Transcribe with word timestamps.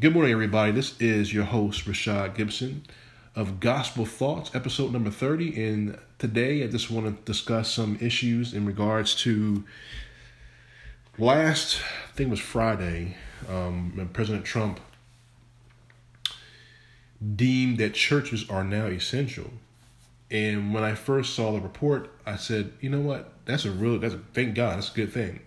Good 0.00 0.14
morning, 0.14 0.30
everybody. 0.30 0.70
This 0.70 0.94
is 1.00 1.34
your 1.34 1.42
host, 1.42 1.86
Rashad 1.86 2.36
Gibson 2.36 2.84
of 3.34 3.58
Gospel 3.58 4.06
Thoughts, 4.06 4.54
episode 4.54 4.92
number 4.92 5.10
30. 5.10 5.60
And 5.60 5.98
today 6.20 6.62
I 6.62 6.68
just 6.68 6.88
want 6.88 7.06
to 7.06 7.24
discuss 7.24 7.72
some 7.72 7.98
issues 8.00 8.54
in 8.54 8.64
regards 8.64 9.16
to 9.22 9.64
last, 11.18 11.80
I 11.80 12.12
think 12.12 12.28
it 12.28 12.30
was 12.30 12.38
Friday, 12.38 13.16
um, 13.48 14.08
President 14.12 14.44
Trump 14.44 14.78
deemed 17.34 17.78
that 17.78 17.94
churches 17.94 18.48
are 18.48 18.62
now 18.62 18.86
essential. 18.86 19.50
And 20.30 20.72
when 20.72 20.84
I 20.84 20.94
first 20.94 21.34
saw 21.34 21.50
the 21.50 21.60
report, 21.60 22.08
I 22.24 22.36
said, 22.36 22.70
you 22.80 22.88
know 22.88 23.00
what? 23.00 23.32
That's 23.46 23.64
a 23.64 23.72
really, 23.72 23.98
that's 23.98 24.14
a, 24.14 24.20
thank 24.32 24.54
God, 24.54 24.76
that's 24.76 24.92
a 24.92 24.94
good 24.94 25.12
thing. 25.12 25.40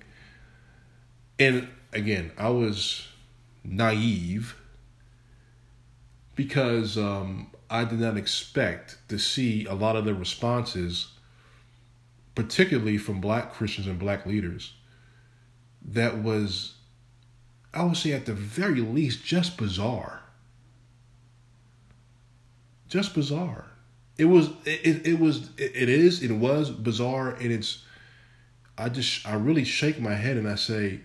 And 1.39 1.69
again, 1.93 2.33
I 2.37 2.49
was 2.49 3.07
naive 3.63 4.55
because 6.35 6.97
um, 6.97 7.51
I 7.69 7.83
did 7.83 7.99
not 7.99 8.17
expect 8.17 8.97
to 9.09 9.19
see 9.19 9.65
a 9.65 9.73
lot 9.73 9.95
of 9.95 10.05
the 10.05 10.13
responses, 10.13 11.11
particularly 12.35 12.97
from 12.97 13.21
black 13.21 13.53
Christians 13.53 13.87
and 13.87 13.99
black 13.99 14.25
leaders, 14.25 14.73
that 15.83 16.17
was, 16.17 16.75
I 17.73 17.83
would 17.83 17.97
say, 17.97 18.13
at 18.13 18.25
the 18.25 18.33
very 18.33 18.81
least, 18.81 19.23
just 19.23 19.57
bizarre. 19.57 20.21
Just 22.87 23.13
bizarre. 23.13 23.67
It 24.17 24.25
was, 24.25 24.49
it, 24.65 25.07
it 25.07 25.19
was, 25.19 25.49
it 25.57 25.89
is, 25.89 26.21
it 26.21 26.31
was 26.31 26.69
bizarre, 26.69 27.31
and 27.31 27.51
it's, 27.51 27.83
I 28.77 28.89
just, 28.89 29.27
I 29.27 29.35
really 29.35 29.63
shake 29.63 29.99
my 29.99 30.13
head 30.13 30.37
and 30.37 30.47
I 30.47 30.55
say, 30.55 31.01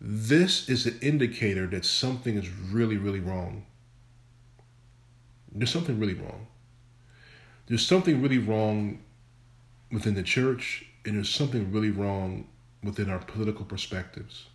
this 0.00 0.68
is 0.68 0.86
an 0.86 0.98
indicator 1.02 1.66
that 1.66 1.84
something 1.84 2.36
is 2.36 2.48
really, 2.48 2.96
really 2.96 3.20
wrong. 3.20 3.66
There's 5.52 5.70
something 5.70 5.98
really 5.98 6.14
wrong. 6.14 6.46
There's 7.66 7.86
something 7.86 8.22
really 8.22 8.38
wrong 8.38 9.00
within 9.92 10.14
the 10.14 10.22
church, 10.22 10.86
and 11.04 11.16
there's 11.16 11.28
something 11.28 11.70
really 11.70 11.90
wrong 11.90 12.46
within 12.82 13.10
our 13.10 13.18
political 13.18 13.64
perspectives. 13.64 14.46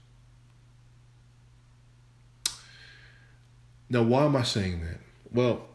Now, 3.90 4.02
why 4.02 4.26
am 4.26 4.36
I 4.36 4.44
saying 4.44 4.82
that? 4.82 5.00
Well, 5.32 5.68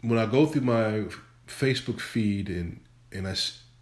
when 0.00 0.18
I 0.18 0.26
go 0.26 0.46
through 0.46 0.62
my 0.62 1.04
Facebook 1.46 2.00
feed 2.00 2.48
and 2.48 2.80
and 3.12 3.28
I 3.28 3.36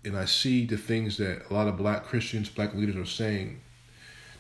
and 0.05 0.17
I 0.17 0.27
see 0.27 0.67
the 0.67 0.77
things 0.77 1.17
that 1.17 1.51
a 1.51 1.55
lot 1.55 1.69
of 1.69 1.77
black 1.77 2.05
Christians, 2.05 2.49
black 2.49 2.75
leaders 2.75 2.97
are 2.97 3.07
saying, 3.07 3.61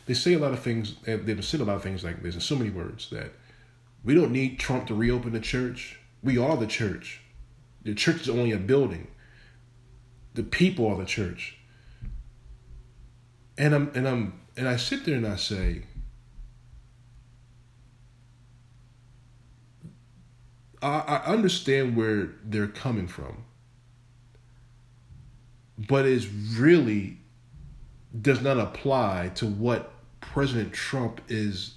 they 0.06 0.14
say 0.14 0.34
a 0.34 0.38
lot 0.38 0.52
of 0.52 0.60
things, 0.60 0.96
they've 1.04 1.44
said 1.44 1.60
a 1.60 1.64
lot 1.64 1.76
of 1.76 1.82
things 1.82 2.04
like 2.04 2.22
this 2.22 2.34
in 2.34 2.40
so 2.40 2.56
many 2.56 2.70
words 2.70 3.08
that 3.10 3.32
we 4.04 4.14
don't 4.14 4.32
need 4.32 4.58
Trump 4.58 4.86
to 4.88 4.94
reopen 4.94 5.32
the 5.32 5.40
church. 5.40 5.98
We 6.22 6.36
are 6.36 6.56
the 6.56 6.66
church. 6.66 7.22
The 7.82 7.94
church 7.94 8.22
is 8.22 8.28
only 8.28 8.52
a 8.52 8.58
building. 8.58 9.08
The 10.34 10.42
people 10.42 10.86
are 10.88 10.96
the 10.96 11.06
church. 11.06 11.56
And 13.56 13.74
I'm 13.74 13.90
and 13.94 14.06
I'm 14.06 14.40
and 14.56 14.68
I 14.68 14.76
sit 14.76 15.04
there 15.04 15.14
and 15.14 15.26
I 15.26 15.36
say, 15.36 15.84
I, 20.82 20.98
I 20.98 21.16
understand 21.26 21.96
where 21.96 22.32
they're 22.44 22.66
coming 22.66 23.06
from 23.06 23.44
but 25.78 26.06
is 26.06 26.28
really 26.28 27.18
does 28.20 28.40
not 28.40 28.58
apply 28.58 29.32
to 29.34 29.46
what 29.46 29.92
President 30.20 30.72
Trump 30.72 31.20
is 31.28 31.74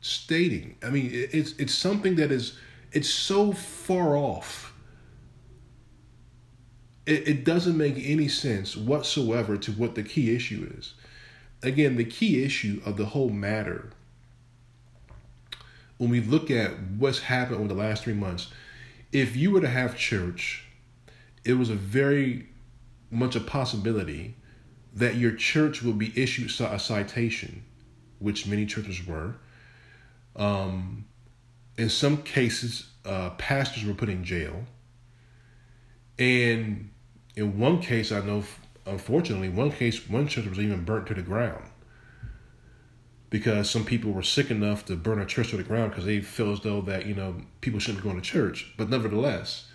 stating. 0.00 0.76
I 0.82 0.90
mean, 0.90 1.10
it's 1.12 1.52
it's 1.58 1.74
something 1.74 2.16
that 2.16 2.30
is 2.30 2.58
it's 2.92 3.08
so 3.08 3.52
far 3.52 4.16
off. 4.16 4.74
It, 7.06 7.26
it 7.26 7.44
doesn't 7.44 7.76
make 7.76 7.96
any 7.98 8.28
sense 8.28 8.76
whatsoever 8.76 9.56
to 9.56 9.72
what 9.72 9.94
the 9.94 10.02
key 10.02 10.34
issue 10.34 10.70
is. 10.78 10.94
Again, 11.62 11.96
the 11.96 12.04
key 12.04 12.44
issue 12.44 12.80
of 12.84 12.96
the 12.96 13.06
whole 13.06 13.30
matter, 13.30 13.90
when 15.98 16.10
we 16.10 16.20
look 16.20 16.50
at 16.50 16.72
what's 16.98 17.20
happened 17.20 17.58
over 17.58 17.68
the 17.68 17.74
last 17.74 18.04
three 18.04 18.14
months, 18.14 18.52
if 19.10 19.36
you 19.36 19.50
were 19.50 19.60
to 19.60 19.68
have 19.68 19.96
church, 19.96 20.64
it 21.44 21.54
was 21.54 21.70
a 21.70 21.74
very 21.74 22.48
much 23.12 23.36
a 23.36 23.40
possibility 23.40 24.36
that 24.94 25.16
your 25.16 25.32
church 25.32 25.82
will 25.82 25.92
be 25.92 26.12
issued 26.20 26.50
a 26.60 26.78
citation, 26.78 27.64
which 28.18 28.46
many 28.46 28.66
churches 28.66 29.06
were. 29.06 29.36
Um, 30.36 31.04
in 31.76 31.88
some 31.88 32.22
cases, 32.22 32.90
uh, 33.04 33.30
pastors 33.30 33.84
were 33.84 33.94
put 33.94 34.08
in 34.08 34.24
jail. 34.24 34.64
And 36.18 36.90
in 37.36 37.58
one 37.58 37.80
case, 37.80 38.12
I 38.12 38.20
know, 38.20 38.44
unfortunately, 38.86 39.48
one 39.48 39.70
case, 39.70 40.08
one 40.08 40.26
church 40.26 40.46
was 40.46 40.58
even 40.58 40.84
burnt 40.84 41.06
to 41.08 41.14
the 41.14 41.22
ground 41.22 41.64
because 43.32 43.70
some 43.70 43.84
people 43.84 44.12
were 44.12 44.22
sick 44.22 44.50
enough 44.50 44.84
to 44.84 44.94
burn 44.94 45.18
a 45.18 45.24
church 45.24 45.50
to 45.50 45.56
the 45.56 45.62
ground 45.62 45.90
because 45.90 46.04
they 46.04 46.20
feel 46.20 46.52
as 46.52 46.60
though 46.60 46.82
that 46.82 47.06
you 47.06 47.14
know 47.14 47.34
people 47.62 47.80
shouldn't 47.80 48.04
be 48.04 48.08
going 48.08 48.20
to 48.20 48.30
church. 48.30 48.74
But 48.76 48.90
nevertheless, 48.90 49.68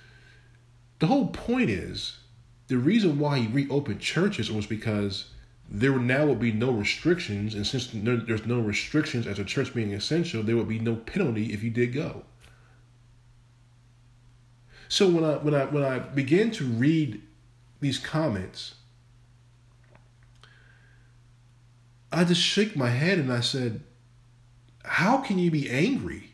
the 1.00 1.08
whole 1.08 1.28
point 1.30 1.72
is 1.72 2.20
the 2.67 2.78
reason 2.78 3.17
why 3.17 3.39
he 3.39 3.47
reopened 3.47 4.01
churches 4.01 4.51
was 4.51 4.66
because 4.66 5.31
there 5.69 5.97
now 6.00 6.25
would 6.25 6.39
be 6.39 6.51
no 6.51 6.72
restrictions, 6.72 7.53
and 7.53 7.66
since 7.66 7.89
there's 7.94 8.45
no 8.45 8.59
restrictions 8.59 9.28
as 9.28 9.39
a 9.39 9.45
church 9.45 9.73
being 9.73 9.94
essential, 9.94 10.44
there 10.44 10.55
would 10.55 10.67
be 10.67 10.79
no 10.79 10.95
penalty 10.95 11.53
if 11.53 11.63
you 11.63 11.69
did 11.69 11.94
go. 11.94 12.23
So 14.89 15.09
when 15.09 15.23
I 15.23 15.35
when 15.38 15.53
I 15.53 15.66
when 15.66 15.83
I 15.83 16.00
began 16.00 16.51
to 16.51 16.66
read 16.66 17.22
these 17.81 18.00
comments, 18.00 18.75
I 22.11 22.23
just 22.23 22.41
shook 22.41 22.75
my 22.75 22.89
head 22.89 23.19
and 23.19 23.31
I 23.31 23.41
said, 23.41 23.81
"How 24.85 25.17
can 25.17 25.38
you 25.38 25.51
be 25.51 25.69
angry? 25.69 26.31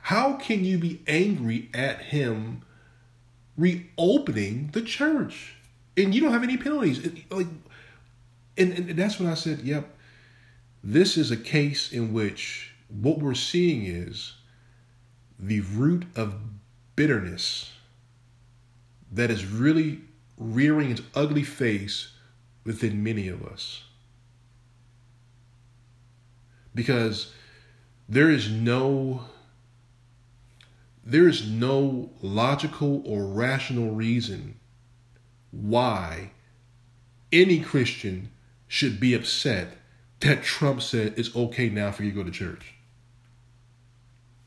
How 0.00 0.34
can 0.34 0.64
you 0.64 0.78
be 0.78 1.02
angry 1.06 1.68
at 1.74 2.00
him?" 2.02 2.62
Reopening 3.56 4.70
the 4.72 4.82
church, 4.82 5.54
and 5.96 6.14
you 6.14 6.20
don't 6.20 6.32
have 6.32 6.42
any 6.42 6.56
penalties. 6.56 6.98
It, 6.98 7.30
like, 7.30 7.46
and, 8.56 8.72
and 8.72 8.98
that's 8.98 9.18
when 9.18 9.28
I 9.28 9.34
said, 9.34 9.60
"Yep, 9.60 9.94
this 10.82 11.16
is 11.16 11.30
a 11.30 11.36
case 11.36 11.92
in 11.92 12.12
which 12.12 12.72
what 12.88 13.18
we're 13.18 13.34
seeing 13.34 13.84
is 13.84 14.34
the 15.38 15.60
root 15.60 16.04
of 16.16 16.34
bitterness 16.96 17.72
that 19.10 19.30
is 19.30 19.44
really 19.46 20.00
rearing 20.36 20.90
its 20.90 21.02
ugly 21.14 21.44
face 21.44 22.12
within 22.64 23.02
many 23.02 23.28
of 23.28 23.44
us." 23.44 23.84
Because 26.74 27.32
there 28.08 28.30
is 28.30 28.50
no 28.50 29.26
there 31.04 31.28
is 31.28 31.46
no 31.46 32.10
logical 32.22 33.02
or 33.06 33.26
rational 33.26 33.90
reason 33.90 34.58
why 35.50 36.30
any 37.30 37.60
Christian 37.60 38.30
should 38.66 38.98
be 38.98 39.14
upset 39.14 39.76
that 40.20 40.42
Trump 40.42 40.80
said 40.80 41.14
it's 41.16 41.34
okay 41.36 41.68
now 41.68 41.90
for 41.90 42.02
you 42.02 42.10
to 42.10 42.16
go 42.16 42.24
to 42.24 42.30
church. 42.30 42.74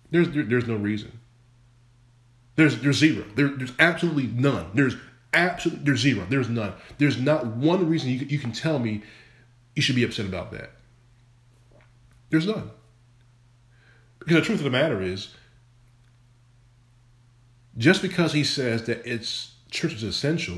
There's 0.09 0.29
there, 0.31 0.44
there's 0.44 0.68
no 0.68 0.75
reason. 0.75 1.19
There's 2.56 2.79
there's 2.79 2.97
zero. 2.97 3.25
There, 3.35 3.50
there's 3.50 3.74
absolutely 3.78 4.28
none. 4.28 4.72
There's 4.74 4.95
absolutely 5.34 5.85
there's 5.85 6.00
zero. 6.00 6.25
There's 6.28 6.50
none. 6.50 6.74
There's 6.97 7.19
not 7.19 7.45
one 7.45 7.88
reason 7.88 8.09
you 8.09 8.19
you 8.19 8.39
can 8.39 8.51
tell 8.51 8.79
me 8.79 9.03
you 9.75 9.81
should 9.81 9.95
be 9.95 10.03
upset 10.03 10.25
about 10.25 10.51
that. 10.53 10.71
There's 12.30 12.48
none. 12.48 12.71
Because 14.19 14.36
the 14.36 14.42
truth 14.42 14.60
of 14.60 14.63
the 14.63 14.69
matter 14.71 15.01
is, 15.01 15.33
just 17.77 18.01
because 18.01 18.33
he 18.33 18.44
says 18.44 18.83
that 18.85 19.06
it's 19.06 19.53
church 19.69 19.94
is 19.94 20.03
essential 20.03 20.57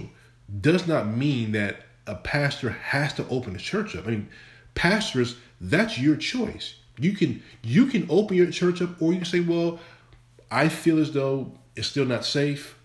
does 0.62 0.88
not 0.88 1.07
mean 1.07 1.51
that 1.51 1.81
a 2.07 2.16
pastor 2.16 2.69
has 2.69 3.13
to 3.13 3.27
open 3.27 3.54
the 3.54 3.60
church 3.60 3.95
up. 3.95 4.07
I 4.07 4.12
mean, 4.12 4.30
pastors, 4.74 5.36
that's 5.62 6.00
your 6.00 6.16
choice. 6.16 6.75
You 6.98 7.13
can 7.13 7.44
you 7.63 7.86
can 7.86 8.07
open 8.10 8.36
your 8.36 8.51
church 8.51 8.81
up, 8.81 9.01
or 9.01 9.12
you 9.13 9.19
can 9.19 9.25
say, 9.25 9.39
"Well, 9.39 9.80
I 10.50 10.69
feel 10.69 11.00
as 11.00 11.12
though 11.12 11.51
it's 11.75 11.88
still 11.88 12.06
not 12.06 12.25
safe." 12.25 12.75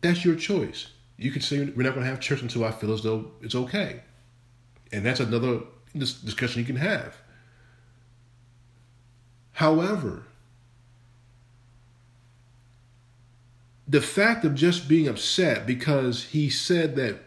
That's 0.00 0.24
your 0.24 0.34
choice. 0.34 0.88
You 1.18 1.30
can 1.30 1.42
say, 1.42 1.64
"We're 1.64 1.82
not 1.82 1.94
going 1.94 2.04
to 2.04 2.10
have 2.10 2.20
church 2.20 2.42
until 2.42 2.64
I 2.64 2.72
feel 2.72 2.92
as 2.92 3.02
though 3.02 3.32
it's 3.42 3.54
okay," 3.54 4.00
and 4.92 5.04
that's 5.04 5.20
another 5.20 5.60
discussion 5.94 6.60
you 6.60 6.66
can 6.66 6.76
have. 6.76 7.16
However, 9.52 10.24
the 13.90 14.00
fact 14.00 14.44
of 14.44 14.54
just 14.54 14.88
being 14.88 15.08
upset 15.08 15.66
because 15.66 16.22
he 16.26 16.48
said 16.48 16.94
that 16.94 17.18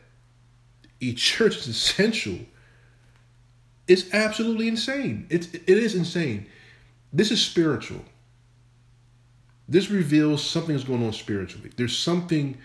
a 1.01 1.13
church 1.13 1.57
is 1.57 1.68
essential 1.68 2.39
is 3.86 4.10
absolutely 4.13 4.69
insane. 4.69 5.27
It's 5.30 5.54
it 5.54 5.68
is 5.68 5.94
insane. 5.94 6.48
This 7.12 7.31
is 7.31 7.44
spiritual. 7.44 8.06
This 9.68 9.89
reveals 9.89 10.42
something 10.50 10.74
is 10.74 10.86
going 10.86 11.06
on 11.06 11.12
spiritually. 11.12 11.69
There's 11.75 11.98
something 11.98 12.57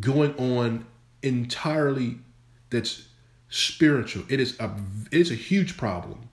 going 0.00 0.34
on 0.36 0.86
entirely 1.22 2.20
that's 2.70 3.06
spiritual. 3.50 4.24
It 4.30 4.40
is 4.40 4.58
a 4.60 4.70
it 5.10 5.20
is 5.20 5.30
a 5.30 5.34
huge 5.34 5.76
problem 5.76 6.30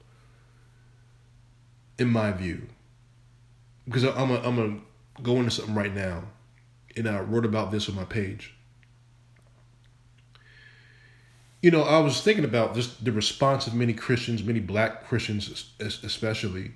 in 1.98 2.10
my 2.10 2.32
view. 2.32 2.70
Because 3.84 4.06
I'm 4.06 4.32
I'm 4.32 4.56
gonna 4.56 4.80
go 5.22 5.36
into 5.36 5.52
something 5.52 5.76
right 5.76 5.94
now, 5.94 6.24
and 7.00 7.10
I 7.10 7.22
wrote 7.22 7.46
about 7.46 7.72
this 7.72 7.88
on 7.88 7.96
my 7.96 8.04
page. 8.04 8.54
You 11.62 11.72
know, 11.72 11.84
I 11.84 12.00
was 12.00 12.22
thinking 12.22 12.46
about 12.46 12.76
just 12.76 13.04
the 13.04 13.12
response 13.12 13.68
of 13.68 13.74
many 13.74 13.94
Christians, 13.94 14.44
many 14.44 14.60
black 14.60 15.08
Christians 15.08 15.72
especially, 15.80 16.72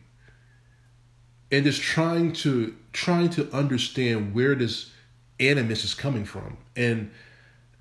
and 1.52 1.64
just 1.64 1.82
trying 1.82 2.34
to 2.34 2.76
trying 2.92 3.30
to 3.32 3.52
understand 3.54 4.34
where 4.34 4.56
this 4.56 4.92
animus 5.40 5.84
is 5.84 5.94
coming 5.94 6.26
from. 6.26 6.58
And, 6.76 7.12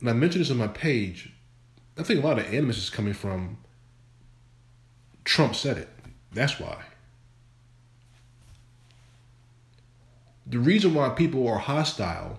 and 0.01 0.11
I 0.11 0.13
mentioned 0.13 0.43
this 0.45 0.51
on 0.51 0.59
my 0.59 0.69
page. 0.69 1.33
I 1.99 2.03
think 2.03 2.23
a 2.23 2.27
lot 2.27 2.39
of 2.39 2.47
animus 2.47 2.79
is 2.79 2.91
coming 2.91 3.15
from 3.15 3.59
Trump 5.25 5.55
said 5.55 5.79
it. 5.79 5.89
That's 6.33 6.59
why. 6.59 6.79
The 10.53 10.59
reason 10.59 10.93
why 10.93 11.09
people 11.09 11.49
are 11.49 11.57
hostile 11.57 12.39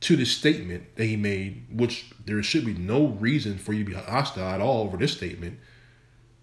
to 0.00 0.16
the 0.16 0.26
statement 0.26 0.96
that 0.96 1.06
he 1.06 1.16
made, 1.16 1.64
which 1.72 2.12
there 2.26 2.42
should 2.42 2.66
be 2.66 2.74
no 2.74 3.06
reason 3.06 3.56
for 3.56 3.72
you 3.72 3.84
to 3.84 3.90
be 3.90 3.96
hostile 3.96 4.44
at 4.44 4.60
all 4.60 4.82
over 4.82 4.98
this 4.98 5.12
statement, 5.12 5.58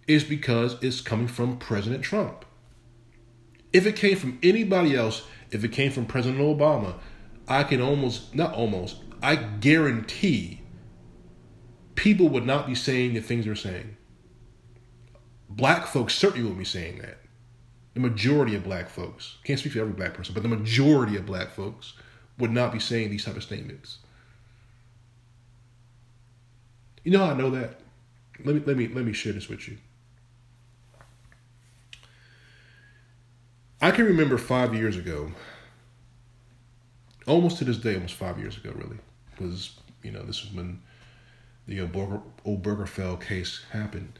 is 0.07 0.23
because 0.23 0.75
it's 0.81 0.99
coming 0.99 1.27
from 1.27 1.59
President 1.59 2.03
Trump. 2.03 2.43
If 3.71 3.85
it 3.85 3.95
came 3.95 4.17
from 4.17 4.39
anybody 4.41 4.95
else, 4.95 5.27
if 5.51 5.63
it 5.63 5.71
came 5.71 5.91
from 5.91 6.07
President 6.07 6.41
Obama, 6.41 6.95
I 7.47 7.61
can 7.61 7.79
almost, 7.79 8.33
not 8.33 8.55
almost, 8.55 8.97
I 9.21 9.35
guarantee 9.35 10.61
people 11.93 12.29
would 12.29 12.47
not 12.47 12.65
be 12.65 12.73
saying 12.73 13.13
the 13.13 13.21
things 13.21 13.45
they're 13.45 13.55
saying. 13.55 13.95
Black 15.47 15.85
folks 15.85 16.15
certainly 16.15 16.49
would 16.49 16.57
be 16.57 16.65
saying 16.65 16.97
that. 16.97 17.19
The 17.97 18.03
majority 18.07 18.53
of 18.53 18.63
black 18.63 18.89
folks, 18.89 19.37
can't 19.43 19.59
speak 19.59 19.73
for 19.73 19.79
every 19.79 19.91
black 19.91 20.13
person, 20.13 20.35
but 20.35 20.43
the 20.43 20.49
majority 20.49 21.17
of 21.17 21.25
black 21.25 21.49
folks 21.49 21.93
would 22.37 22.51
not 22.51 22.71
be 22.71 22.79
saying 22.79 23.09
these 23.09 23.25
type 23.25 23.35
of 23.35 23.41
statements. 23.41 23.97
You 27.03 27.13
know 27.13 27.25
how 27.25 27.31
I 27.31 27.33
know 27.33 27.49
that? 27.49 27.79
Let 28.45 28.53
me 28.53 28.61
let 28.67 28.77
me 28.77 28.87
let 28.89 29.03
me 29.03 29.13
share 29.13 29.33
this 29.33 29.49
with 29.49 29.67
you. 29.67 29.79
I 33.81 33.89
can 33.89 34.05
remember 34.05 34.37
five 34.37 34.75
years 34.75 34.95
ago, 34.95 35.31
almost 37.25 37.57
to 37.57 37.65
this 37.65 37.77
day, 37.77 37.95
almost 37.95 38.13
five 38.13 38.37
years 38.37 38.57
ago, 38.57 38.73
really, 38.75 38.99
because 39.31 39.71
you 40.03 40.11
know 40.11 40.21
this 40.21 40.43
was 40.43 40.53
when 40.53 40.83
the 41.67 41.81
old 41.81 42.21
Obergefell 42.45 43.19
case 43.19 43.65
happened. 43.71 44.19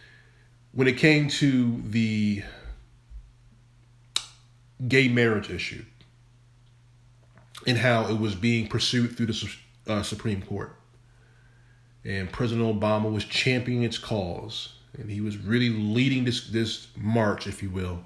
When 0.71 0.87
it 0.87 0.97
came 0.97 1.27
to 1.27 1.79
the 1.83 2.41
gay 4.85 5.07
marriage 5.07 5.49
issue, 5.49 5.85
and 7.65 7.77
how 7.77 8.07
it 8.07 8.19
was 8.19 8.35
being 8.35 8.67
pursued 8.67 9.15
through 9.17 9.27
the 9.27 9.55
uh, 9.87 10.03
Supreme 10.03 10.41
Court. 10.41 10.75
And 12.05 12.31
President 12.31 12.79
Obama 12.79 13.11
was 13.11 13.25
championing 13.25 13.83
its 13.83 13.97
cause, 13.97 14.73
and 14.97 15.09
he 15.09 15.21
was 15.21 15.37
really 15.37 15.69
leading 15.69 16.25
this 16.25 16.49
this 16.49 16.87
march, 16.95 17.47
if 17.47 17.61
you 17.61 17.69
will. 17.69 18.03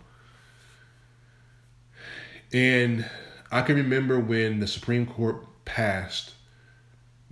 And 2.53 3.09
I 3.51 3.61
can 3.61 3.75
remember 3.75 4.19
when 4.19 4.59
the 4.59 4.67
Supreme 4.67 5.05
Court 5.05 5.45
passed 5.65 6.33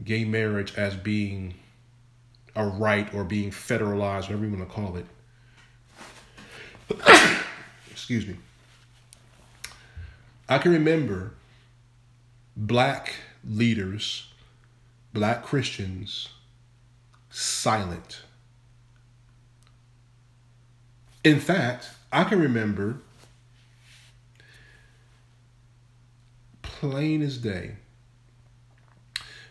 gay 0.03 0.23
marriage 0.23 0.75
as 0.75 0.95
being 0.95 1.55
a 2.55 2.65
right 2.65 3.13
or 3.13 3.23
being 3.23 3.51
federalized, 3.51 4.23
whatever 4.23 4.45
you 4.45 4.55
want 4.55 4.67
to 4.67 4.73
call 4.73 4.97
it. 4.97 5.05
Excuse 7.91 8.27
me. 8.27 8.35
I 10.49 10.57
can 10.57 10.71
remember 10.71 11.35
black 12.57 13.13
leaders, 13.47 14.33
black 15.13 15.43
Christians, 15.43 16.29
silent. 17.29 18.23
In 21.23 21.39
fact, 21.39 21.91
I 22.11 22.23
can 22.23 22.39
remember 22.39 23.01
plain 26.63 27.21
as 27.21 27.37
day 27.37 27.75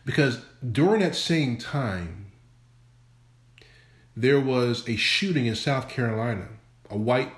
because 0.04 0.40
during 0.72 1.00
that 1.00 1.14
same 1.14 1.58
time, 1.58 2.32
there 4.16 4.40
was 4.40 4.88
a 4.88 4.96
shooting 4.96 5.46
in 5.46 5.54
South 5.54 5.88
Carolina. 5.88 6.48
A 6.90 6.96
white, 6.96 7.30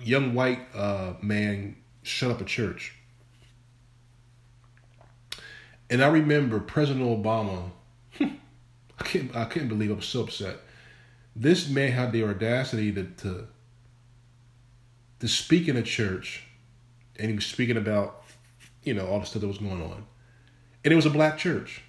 young 0.00 0.34
white 0.34 0.62
uh, 0.74 1.12
man 1.22 1.76
shut 2.08 2.30
up 2.30 2.40
a 2.40 2.44
church. 2.44 2.94
And 5.90 6.02
I 6.02 6.08
remember 6.08 6.60
President 6.60 7.06
Obama. 7.06 7.70
I 8.20 9.04
can't. 9.04 9.34
I 9.34 9.44
couldn't 9.44 9.68
believe 9.68 9.90
I 9.90 9.94
was 9.94 10.04
so 10.04 10.22
upset. 10.22 10.58
This 11.34 11.68
man 11.68 11.92
had 11.92 12.12
the 12.12 12.24
audacity 12.24 12.92
to 12.92 13.04
to, 13.04 13.46
to 15.20 15.28
speak 15.28 15.68
in 15.68 15.76
a 15.76 15.82
church, 15.82 16.44
and 17.18 17.28
he 17.30 17.34
was 17.34 17.46
speaking 17.46 17.76
about, 17.76 18.24
you 18.82 18.92
know, 18.92 19.06
all 19.06 19.20
the 19.20 19.26
stuff 19.26 19.42
that 19.42 19.48
was 19.48 19.58
going 19.58 19.82
on, 19.82 20.04
and 20.84 20.92
it 20.92 20.96
was 20.96 21.06
a 21.06 21.10
black 21.10 21.38
church. 21.38 21.82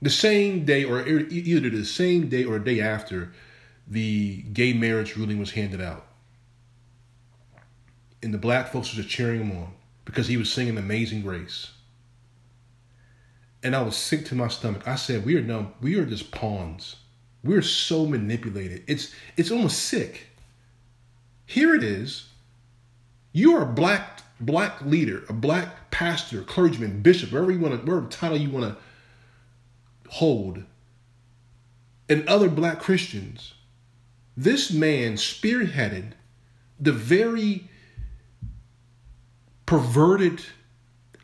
The 0.00 0.10
same 0.10 0.64
day, 0.64 0.84
or 0.84 1.06
either 1.06 1.70
the 1.70 1.84
same 1.84 2.28
day 2.28 2.44
or 2.44 2.56
a 2.56 2.64
day 2.64 2.80
after, 2.80 3.32
the 3.86 4.42
gay 4.42 4.72
marriage 4.72 5.16
ruling 5.16 5.38
was 5.38 5.52
handed 5.52 5.80
out, 5.80 6.06
and 8.22 8.32
the 8.32 8.38
black 8.38 8.72
folks 8.72 8.90
were 8.94 9.02
just 9.02 9.14
cheering 9.14 9.40
him 9.42 9.56
on 9.56 9.72
because 10.04 10.28
he 10.28 10.36
was 10.36 10.52
singing 10.52 10.78
"Amazing 10.78 11.22
Grace." 11.22 11.72
and 13.62 13.76
I 13.76 13.82
was 13.82 13.96
sick 13.96 14.24
to 14.26 14.34
my 14.34 14.48
stomach. 14.48 14.86
I 14.86 14.96
said, 14.96 15.24
"We 15.24 15.36
are 15.36 15.42
no, 15.42 15.72
we 15.80 15.94
are 15.96 16.04
just 16.04 16.30
pawns. 16.30 16.96
We're 17.44 17.62
so 17.62 18.06
manipulated. 18.06 18.84
It's 18.86 19.14
it's 19.36 19.50
almost 19.50 19.78
sick." 19.78 20.28
Here 21.46 21.74
it 21.74 21.82
is. 21.82 22.28
You 23.32 23.56
are 23.56 23.62
a 23.62 23.72
black 23.72 24.22
black 24.40 24.82
leader, 24.82 25.24
a 25.28 25.32
black 25.32 25.90
pastor, 25.90 26.42
clergyman, 26.42 27.02
bishop, 27.02 27.30
wherever 27.30 27.52
you 27.52 27.60
want 27.60 27.74
to, 27.74 27.86
whatever 27.86 28.08
title 28.08 28.36
you 28.36 28.50
want 28.50 28.74
to 28.74 30.10
hold, 30.10 30.64
and 32.08 32.28
other 32.28 32.48
black 32.48 32.80
Christians. 32.80 33.54
This 34.36 34.72
man 34.72 35.14
spearheaded 35.14 36.12
the 36.80 36.92
very 36.92 37.68
perverted 39.72 40.44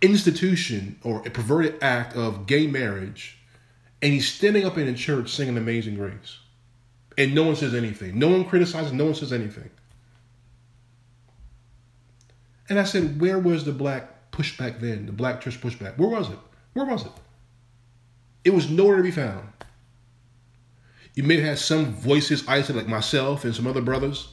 institution 0.00 0.98
or 1.02 1.18
a 1.26 1.30
perverted 1.30 1.76
act 1.82 2.16
of 2.16 2.46
gay 2.46 2.66
marriage, 2.66 3.36
and 4.00 4.10
he's 4.10 4.26
standing 4.26 4.64
up 4.64 4.78
in 4.78 4.88
a 4.88 4.94
church 4.94 5.30
singing 5.30 5.58
Amazing 5.58 5.96
Grace. 5.96 6.38
And 7.18 7.34
no 7.34 7.42
one 7.42 7.56
says 7.56 7.74
anything. 7.74 8.18
No 8.18 8.28
one 8.28 8.46
criticizes, 8.46 8.94
no 8.94 9.04
one 9.04 9.14
says 9.14 9.34
anything. 9.34 9.68
And 12.70 12.78
I 12.78 12.84
said, 12.84 13.20
Where 13.20 13.38
was 13.38 13.66
the 13.66 13.72
black 13.72 14.30
pushback 14.30 14.80
then? 14.80 15.04
The 15.04 15.12
black 15.12 15.42
church 15.42 15.60
pushback? 15.60 15.98
Where 15.98 16.08
was 16.08 16.30
it? 16.30 16.38
Where 16.72 16.86
was 16.86 17.04
it? 17.04 17.12
It 18.44 18.54
was 18.54 18.70
nowhere 18.70 18.96
to 18.96 19.02
be 19.02 19.10
found. 19.10 19.46
You 21.14 21.22
may 21.22 21.36
have 21.36 21.44
had 21.44 21.58
some 21.58 21.92
voices 21.92 22.48
isolated, 22.48 22.76
like 22.76 22.88
myself 22.88 23.44
and 23.44 23.54
some 23.54 23.66
other 23.66 23.82
brothers, 23.82 24.28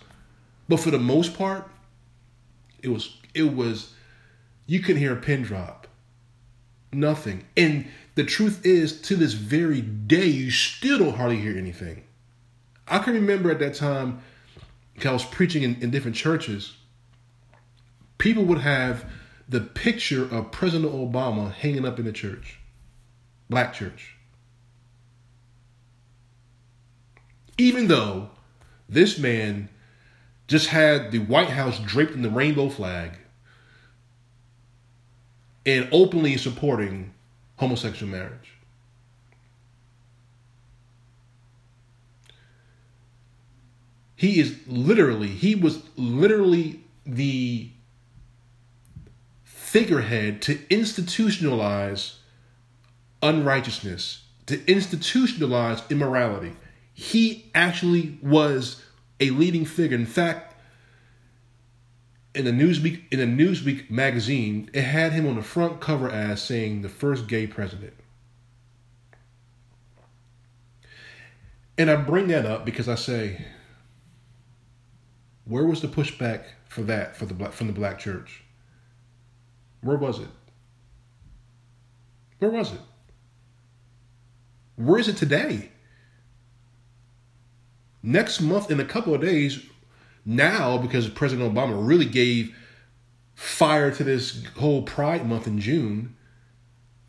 but 0.69 0.79
for 0.79 0.91
the 0.91 0.99
most 0.99 1.37
part, 1.37 1.67
it 2.81 2.87
was 2.87 3.17
it 3.33 3.53
was 3.53 3.94
you 4.65 4.79
couldn't 4.79 5.01
hear 5.01 5.13
a 5.13 5.21
pin 5.21 5.43
drop. 5.43 5.87
Nothing. 6.91 7.45
And 7.55 7.87
the 8.15 8.23
truth 8.23 8.65
is, 8.65 9.01
to 9.01 9.15
this 9.15 9.33
very 9.33 9.81
day, 9.81 10.27
you 10.27 10.49
still 10.49 10.99
don't 10.99 11.15
hardly 11.15 11.37
hear 11.37 11.57
anything. 11.57 12.03
I 12.87 12.99
can 12.99 13.13
remember 13.13 13.51
at 13.51 13.59
that 13.59 13.75
time, 13.75 14.21
because 14.93 15.09
I 15.09 15.13
was 15.13 15.25
preaching 15.25 15.63
in, 15.63 15.81
in 15.81 15.91
different 15.91 16.15
churches, 16.15 16.77
people 18.17 18.45
would 18.45 18.59
have 18.59 19.05
the 19.47 19.61
picture 19.61 20.23
of 20.23 20.51
President 20.51 20.91
Obama 20.91 21.51
hanging 21.51 21.85
up 21.85 21.99
in 21.99 22.05
the 22.05 22.11
church, 22.11 22.59
black 23.49 23.73
church. 23.73 24.15
Even 27.57 27.87
though 27.87 28.29
this 28.89 29.17
man 29.17 29.69
just 30.47 30.67
had 30.67 31.11
the 31.11 31.19
White 31.19 31.49
House 31.49 31.79
draped 31.79 32.13
in 32.13 32.21
the 32.21 32.29
rainbow 32.29 32.69
flag, 32.69 33.17
and 35.65 35.89
openly 35.91 36.37
supporting 36.37 37.13
homosexual 37.57 38.11
marriage. 38.11 38.53
He 44.15 44.39
is 44.39 44.55
literally, 44.67 45.27
he 45.27 45.55
was 45.55 45.83
literally 45.97 46.81
the 47.05 47.69
figurehead 49.43 50.41
to 50.43 50.55
institutionalize 50.55 52.15
unrighteousness, 53.21 54.23
to 54.45 54.57
institutionalize 54.59 55.87
immorality. 55.89 56.53
He 56.93 57.51
actually 57.53 58.17
was 58.21 58.81
a 59.19 59.31
leading 59.31 59.65
figure. 59.65 59.97
In 59.97 60.05
fact, 60.05 60.54
in 62.35 62.47
a 62.47 62.51
Newsweek 62.51 63.03
in 63.11 63.19
a 63.19 63.25
Newsweek 63.25 63.89
magazine, 63.89 64.69
it 64.73 64.83
had 64.83 65.13
him 65.13 65.25
on 65.25 65.35
the 65.35 65.41
front 65.41 65.79
cover 65.79 66.09
as 66.09 66.43
saying 66.43 66.81
the 66.81 66.89
first 66.89 67.27
gay 67.27 67.47
president. 67.47 67.93
And 71.77 71.89
I 71.89 71.95
bring 71.95 72.27
that 72.27 72.45
up 72.45 72.65
because 72.65 72.87
I 72.87 72.95
say, 72.95 73.45
where 75.45 75.65
was 75.65 75.81
the 75.81 75.87
pushback 75.87 76.43
for 76.69 76.81
that 76.83 77.15
for 77.15 77.25
the 77.25 77.33
black 77.33 77.53
from 77.53 77.67
the 77.67 77.73
black 77.73 77.99
church? 77.99 78.43
Where 79.81 79.97
was 79.97 80.19
it? 80.19 80.29
Where 82.39 82.51
was 82.51 82.73
it? 82.73 82.79
Where 84.75 84.99
is 84.99 85.07
it 85.07 85.17
today? 85.17 85.71
Next 88.03 88.41
month, 88.41 88.69
in 88.69 88.79
a 88.79 88.85
couple 88.85 89.15
of 89.15 89.21
days, 89.21 89.65
now 90.25 90.77
because 90.77 91.07
President 91.09 91.53
Obama 91.53 91.87
really 91.87 92.05
gave 92.05 92.55
fire 93.35 93.91
to 93.91 94.03
this 94.03 94.43
whole 94.57 94.81
Pride 94.81 95.27
Month 95.27 95.47
in 95.47 95.59
June. 95.59 96.15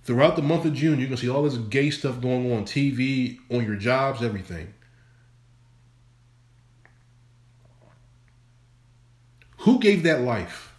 Throughout 0.03 0.37
the 0.37 0.43
month 0.43 0.65
of 0.65 0.75
June, 0.75 0.99
you're 0.99 1.09
gonna 1.09 1.17
see 1.17 1.29
all 1.29 1.43
this 1.43 1.57
gay 1.57 1.91
stuff 1.91 2.21
going 2.21 2.53
on 2.53 2.65
TV, 2.65 3.39
on 3.51 3.65
your 3.65 3.77
jobs, 3.77 4.23
everything. 4.23 4.75
Who 9.59 9.81
gave 9.81 10.05
that 10.05 10.21
life? 10.21 10.75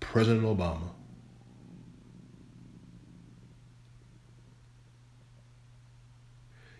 President 0.00 0.44
Obama. 0.44 0.90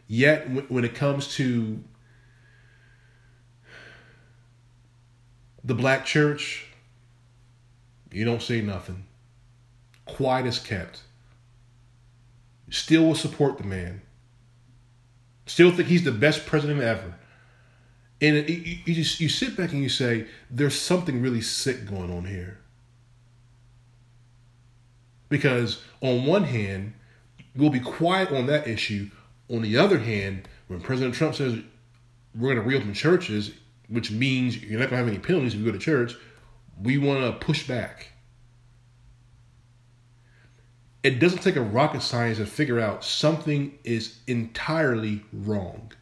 Yet, 0.06 0.70
when 0.70 0.84
it 0.84 0.94
comes 0.94 1.34
to 1.34 1.82
the 5.66 5.74
black 5.74 6.06
church, 6.06 6.64
you 8.12 8.24
don't 8.24 8.40
say 8.40 8.60
nothing. 8.60 9.04
Quiet 10.06 10.46
as 10.46 10.60
kept. 10.60 11.02
Still 12.70 13.04
will 13.04 13.16
support 13.16 13.58
the 13.58 13.64
man. 13.64 14.00
Still 15.46 15.72
think 15.72 15.88
he's 15.88 16.04
the 16.04 16.12
best 16.12 16.46
president 16.46 16.80
ever. 16.80 17.14
And 18.20 18.48
you, 18.48 18.78
you, 18.84 18.94
just 18.94 19.20
you 19.20 19.28
sit 19.28 19.56
back 19.56 19.72
and 19.72 19.82
you 19.82 19.88
say, 19.88 20.26
there's 20.50 20.80
something 20.80 21.20
really 21.20 21.42
sick 21.42 21.86
going 21.86 22.16
on 22.16 22.24
here. 22.24 22.58
Because 25.28 25.82
on 26.00 26.26
one 26.26 26.44
hand, 26.44 26.94
we'll 27.56 27.70
be 27.70 27.80
quiet 27.80 28.30
on 28.30 28.46
that 28.46 28.68
issue. 28.68 29.10
On 29.50 29.62
the 29.62 29.76
other 29.76 29.98
hand, 29.98 30.48
when 30.68 30.80
President 30.80 31.14
Trump 31.14 31.34
says 31.34 31.58
we're 32.34 32.54
going 32.54 32.62
to 32.62 32.68
reopen 32.68 32.94
churches, 32.94 33.52
which 33.88 34.10
means 34.10 34.62
you're 34.62 34.80
not 34.80 34.90
going 34.90 34.98
to 35.00 35.04
have 35.04 35.08
any 35.08 35.18
penalties 35.18 35.54
if 35.54 35.60
you 35.60 35.66
go 35.66 35.72
to 35.72 35.78
church, 35.78 36.14
we 36.80 36.98
want 36.98 37.20
to 37.20 37.44
push 37.44 37.66
back. 37.66 38.08
It 41.02 41.20
doesn't 41.20 41.42
take 41.42 41.56
a 41.56 41.62
rocket 41.62 42.02
science 42.02 42.38
to 42.38 42.46
figure 42.46 42.80
out 42.80 43.04
something 43.04 43.78
is 43.84 44.18
entirely 44.26 45.22
wrong. 45.32 45.92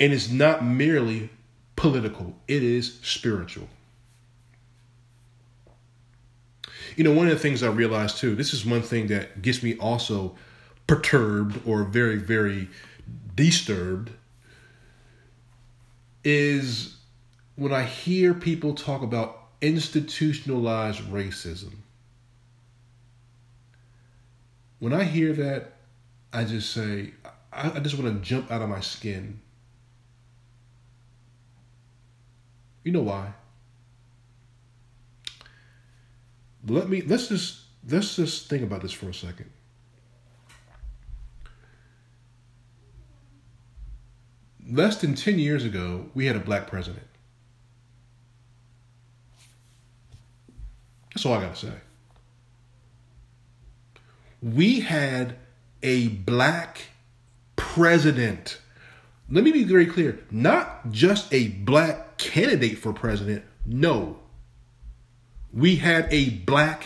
And 0.00 0.12
it's 0.12 0.30
not 0.30 0.64
merely 0.64 1.30
political, 1.76 2.34
it 2.48 2.62
is 2.62 2.98
spiritual. 3.02 3.68
You 6.96 7.04
know, 7.04 7.12
one 7.12 7.28
of 7.28 7.32
the 7.32 7.38
things 7.38 7.62
I 7.62 7.68
realized 7.68 8.18
too, 8.18 8.34
this 8.34 8.52
is 8.52 8.66
one 8.66 8.82
thing 8.82 9.06
that 9.06 9.40
gets 9.40 9.62
me 9.62 9.76
also 9.76 10.36
perturbed 10.90 11.60
or 11.64 11.84
very, 11.84 12.16
very 12.16 12.68
disturbed 13.36 14.10
is 16.24 16.96
when 17.54 17.72
I 17.72 17.84
hear 17.84 18.34
people 18.34 18.74
talk 18.74 19.00
about 19.02 19.40
institutionalized 19.60 20.98
racism. 21.02 21.74
When 24.80 24.92
I 24.92 25.04
hear 25.04 25.32
that, 25.34 25.74
I 26.32 26.42
just 26.42 26.72
say, 26.72 27.12
I, 27.52 27.70
I 27.76 27.78
just 27.78 27.96
want 27.96 28.12
to 28.12 28.28
jump 28.28 28.50
out 28.50 28.60
of 28.60 28.68
my 28.68 28.80
skin. 28.80 29.38
You 32.82 32.90
know 32.90 33.02
why? 33.02 33.34
Let 36.66 36.88
me 36.88 37.02
let's 37.02 37.28
just 37.28 37.60
let's 37.88 38.16
just 38.16 38.48
think 38.48 38.64
about 38.64 38.82
this 38.82 38.92
for 38.92 39.08
a 39.08 39.14
second. 39.14 39.50
Less 44.70 44.96
than 44.96 45.14
10 45.14 45.38
years 45.38 45.64
ago, 45.64 46.06
we 46.14 46.26
had 46.26 46.36
a 46.36 46.40
black 46.40 46.66
president. 46.66 47.06
That's 51.14 51.26
all 51.26 51.34
I 51.34 51.42
got 51.42 51.56
to 51.56 51.66
say. 51.66 51.72
We 54.42 54.80
had 54.80 55.36
a 55.82 56.08
black 56.08 56.82
president. 57.56 58.58
Let 59.28 59.44
me 59.44 59.52
be 59.52 59.64
very 59.64 59.86
clear 59.86 60.18
not 60.30 60.90
just 60.90 61.32
a 61.32 61.48
black 61.48 62.16
candidate 62.18 62.78
for 62.78 62.92
president. 62.92 63.44
No. 63.66 64.18
We 65.52 65.76
had 65.76 66.08
a 66.10 66.30
black 66.30 66.84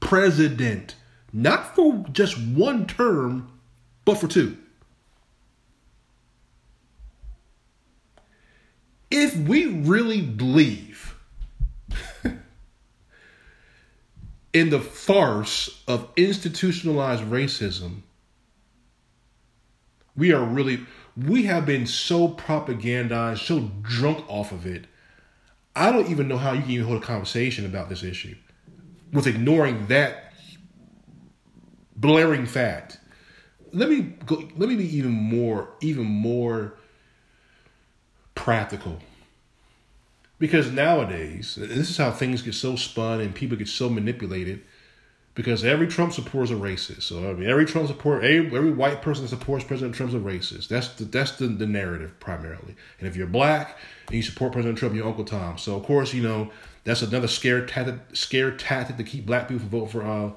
president, 0.00 0.96
not 1.32 1.74
for 1.74 2.04
just 2.12 2.38
one 2.38 2.86
term, 2.86 3.50
but 4.04 4.16
for 4.16 4.28
two. 4.28 4.58
If 9.14 9.36
we 9.36 9.66
really 9.66 10.20
believe 10.20 11.14
in 14.52 14.70
the 14.70 14.80
farce 14.80 15.80
of 15.86 16.08
institutionalized 16.16 17.22
racism, 17.22 18.00
we 20.16 20.32
are 20.32 20.42
really, 20.42 20.80
we 21.16 21.44
have 21.44 21.64
been 21.64 21.86
so 21.86 22.28
propagandized, 22.28 23.38
so 23.38 23.70
drunk 23.82 24.24
off 24.28 24.50
of 24.50 24.66
it. 24.66 24.86
I 25.76 25.92
don't 25.92 26.10
even 26.10 26.26
know 26.26 26.38
how 26.38 26.52
you 26.52 26.62
can 26.62 26.70
even 26.72 26.86
hold 26.86 27.00
a 27.00 27.06
conversation 27.06 27.64
about 27.64 27.88
this 27.88 28.02
issue 28.02 28.34
with 29.12 29.28
ignoring 29.28 29.86
that 29.86 30.32
blaring 31.94 32.46
fact. 32.46 32.98
Let 33.72 33.88
me 33.88 34.00
go, 34.26 34.48
let 34.56 34.68
me 34.68 34.74
be 34.74 34.96
even 34.96 35.12
more, 35.12 35.68
even 35.80 36.04
more 36.04 36.78
practical. 38.34 38.98
Because 40.38 40.70
nowadays, 40.70 41.56
this 41.58 41.90
is 41.90 41.96
how 41.96 42.10
things 42.10 42.42
get 42.42 42.54
so 42.54 42.76
spun 42.76 43.20
and 43.20 43.34
people 43.34 43.56
get 43.56 43.68
so 43.68 43.88
manipulated. 43.88 44.62
Because 45.34 45.64
every 45.64 45.88
Trump 45.88 46.12
supporter 46.12 46.44
is 46.44 46.50
a 46.52 46.54
racist. 46.54 47.02
So 47.02 47.28
I 47.28 47.32
mean, 47.32 47.48
every 47.48 47.64
Trump 47.64 47.88
support, 47.88 48.22
every, 48.22 48.46
every 48.56 48.70
white 48.70 49.02
person 49.02 49.24
that 49.24 49.30
supports 49.30 49.64
President 49.64 49.94
Trump 49.94 50.10
is 50.10 50.14
a 50.14 50.18
racist. 50.18 50.68
That's 50.68 50.88
the 50.88 51.04
that's 51.06 51.32
the, 51.32 51.48
the 51.48 51.66
narrative 51.66 52.18
primarily. 52.20 52.76
And 53.00 53.08
if 53.08 53.16
you're 53.16 53.26
black 53.26 53.76
and 54.06 54.16
you 54.16 54.22
support 54.22 54.52
President 54.52 54.78
Trump, 54.78 54.94
you're 54.94 55.06
Uncle 55.06 55.24
Tom. 55.24 55.58
So 55.58 55.74
of 55.74 55.82
course, 55.84 56.14
you 56.14 56.22
know 56.22 56.50
that's 56.84 57.02
another 57.02 57.26
scare 57.26 57.66
tactic, 57.66 57.96
scare 58.12 58.52
tactic 58.52 58.96
to 58.98 59.02
keep 59.02 59.26
black 59.26 59.48
people 59.48 59.60
from 59.60 59.70
voting 59.70 59.88
for 59.88 60.04
uh, 60.04 60.30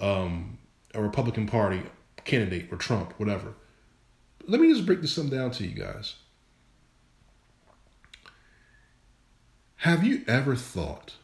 um, 0.00 0.56
a 0.94 1.02
Republican 1.02 1.46
Party 1.46 1.82
candidate 2.24 2.72
or 2.72 2.78
Trump, 2.78 3.12
whatever. 3.18 3.54
Let 4.46 4.60
me 4.60 4.72
just 4.72 4.86
break 4.86 5.00
this 5.02 5.12
something 5.12 5.36
down 5.36 5.50
to 5.52 5.66
you 5.66 5.74
guys. 5.74 6.14
Have 9.80 10.04
you 10.04 10.24
ever 10.26 10.56
thought 10.56 11.14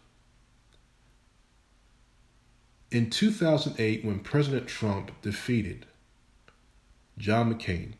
in 2.91 3.09
2008 3.09 4.05
when 4.05 4.21
President 4.21 4.69
Trump 4.69 5.11
defeated 5.23 5.87
John 7.17 7.53
McCain, 7.53 7.95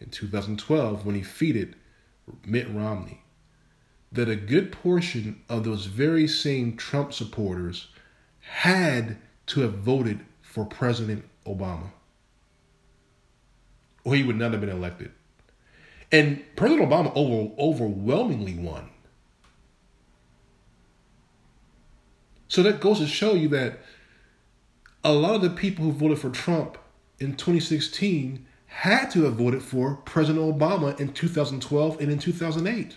in 0.00 0.10
2012 0.10 1.06
when 1.06 1.14
he 1.14 1.20
defeated 1.20 1.76
Mitt 2.44 2.68
Romney, 2.68 3.22
that 4.10 4.28
a 4.28 4.36
good 4.36 4.72
portion 4.72 5.40
of 5.48 5.64
those 5.64 5.86
very 5.86 6.26
same 6.26 6.76
Trump 6.76 7.12
supporters 7.12 7.88
had 8.40 9.18
to 9.46 9.60
have 9.60 9.74
voted 9.74 10.20
for 10.42 10.64
President 10.64 11.24
Obama? 11.46 11.90
Or 14.02 14.16
he 14.16 14.24
would 14.24 14.36
not 14.36 14.50
have 14.50 14.60
been 14.60 14.68
elected. 14.68 15.12
And 16.10 16.42
President 16.56 16.90
Obama 16.90 17.12
over, 17.14 17.52
overwhelmingly 17.58 18.54
won. 18.54 18.90
So 22.48 22.62
that 22.62 22.80
goes 22.80 22.98
to 22.98 23.06
show 23.06 23.34
you 23.34 23.48
that 23.48 23.78
a 25.04 25.12
lot 25.12 25.34
of 25.34 25.42
the 25.42 25.50
people 25.50 25.84
who 25.84 25.92
voted 25.92 26.18
for 26.18 26.30
Trump 26.30 26.78
in 27.18 27.36
2016 27.36 28.46
had 28.66 29.10
to 29.10 29.24
have 29.24 29.34
voted 29.34 29.62
for 29.62 29.96
President 30.04 30.44
Obama 30.44 30.98
in 30.98 31.12
2012 31.12 32.00
and 32.00 32.10
in 32.10 32.18
2008. 32.18 32.96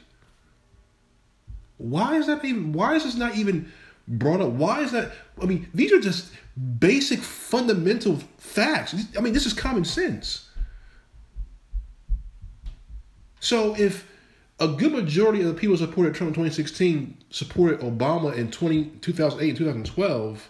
Why 1.77 2.15
is 2.15 2.27
that 2.27 2.43
even? 2.45 2.73
Why 2.73 2.95
is 2.95 3.03
this 3.03 3.15
not 3.15 3.35
even 3.35 3.71
brought 4.07 4.41
up? 4.41 4.49
Why 4.49 4.81
is 4.81 4.91
that? 4.91 5.11
I 5.41 5.45
mean, 5.45 5.67
these 5.73 5.91
are 5.91 5.99
just 5.99 6.31
basic, 6.79 7.19
fundamental 7.19 8.19
facts. 8.37 8.95
I 9.17 9.21
mean, 9.21 9.33
this 9.33 9.45
is 9.45 9.53
common 9.53 9.85
sense. 9.85 10.49
So 13.39 13.75
if 13.75 14.07
a 14.61 14.67
good 14.67 14.91
majority 14.91 15.41
of 15.41 15.47
the 15.47 15.55
people 15.55 15.75
who 15.75 15.83
supported 15.83 16.13
Trump 16.13 16.29
in 16.29 16.33
2016 16.35 17.17
supported 17.31 17.79
Obama 17.79 18.33
in 18.35 18.51
20, 18.51 18.85
2008 19.01 19.49
and 19.49 19.57
2012, 19.57 20.49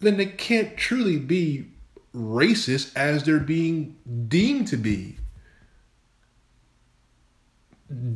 then 0.00 0.18
they 0.18 0.26
can't 0.26 0.76
truly 0.76 1.18
be 1.18 1.68
racist 2.14 2.94
as 2.94 3.24
they're 3.24 3.40
being 3.40 3.96
deemed 4.28 4.68
to 4.68 4.76
be. 4.76 5.16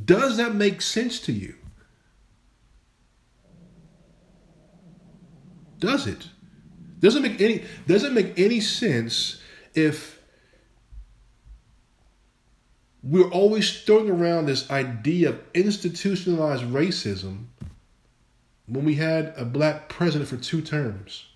Does 0.05 0.37
that 0.37 0.55
make 0.55 0.83
sense 0.83 1.19
to 1.21 1.33
you? 1.33 1.55
Does 5.79 6.07
it? 6.07 6.29
Doesn't 7.01 7.23
make 7.23 7.41
any 7.41 7.65
doesn't 7.89 8.15
make 8.15 8.39
any 8.39 8.61
sense 8.61 9.41
if 9.75 10.22
we're 13.03 13.31
always 13.31 13.83
throwing 13.83 14.11
around 14.11 14.47
this 14.47 14.71
idea 14.71 15.31
of 15.31 15.41
institutionalized 15.55 16.65
racism 16.65 17.47
when 18.67 18.85
we 18.85 18.95
had 18.95 19.35
a 19.37 19.45
black 19.45 19.89
president 19.89 20.29
for 20.29 20.37
two 20.37 20.63
terms. 20.63 21.27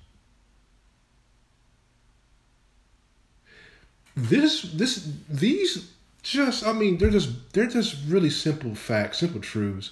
This 4.15 4.63
this 4.63 5.13
these 5.29 5.91
just 6.23 6.67
I 6.67 6.73
mean 6.73 6.97
they're 6.99 7.11
just 7.11 7.53
they're 7.53 7.67
just 7.67 7.97
really 8.09 8.31
simple 8.31 8.75
facts, 8.75 9.19
simple 9.19 9.41
truths. 9.41 9.91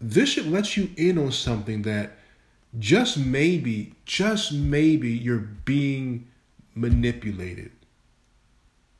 This 0.00 0.30
should 0.30 0.46
let 0.46 0.76
you 0.76 0.90
in 0.96 1.18
on 1.18 1.32
something 1.32 1.82
that 1.82 2.12
just 2.78 3.18
maybe, 3.18 3.94
just 4.06 4.52
maybe 4.52 5.10
you're 5.10 5.38
being 5.38 6.28
manipulated. 6.74 7.70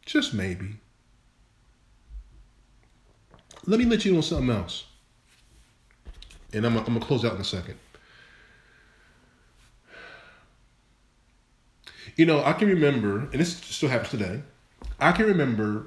Just 0.04 0.34
maybe. 0.34 0.76
Let 3.66 3.78
me 3.78 3.84
let 3.84 4.04
you 4.04 4.12
know 4.12 4.20
something 4.20 4.50
else. 4.50 4.86
And 6.52 6.66
I'm, 6.66 6.76
I'm 6.76 6.84
going 6.84 7.00
to 7.00 7.06
close 7.06 7.24
out 7.24 7.34
in 7.34 7.40
a 7.40 7.44
second. 7.44 7.78
You 12.16 12.26
know, 12.26 12.44
I 12.44 12.52
can 12.52 12.68
remember, 12.68 13.20
and 13.20 13.34
this 13.34 13.56
still 13.56 13.88
happens 13.88 14.10
today. 14.10 14.42
I 15.00 15.12
can 15.12 15.26
remember, 15.26 15.86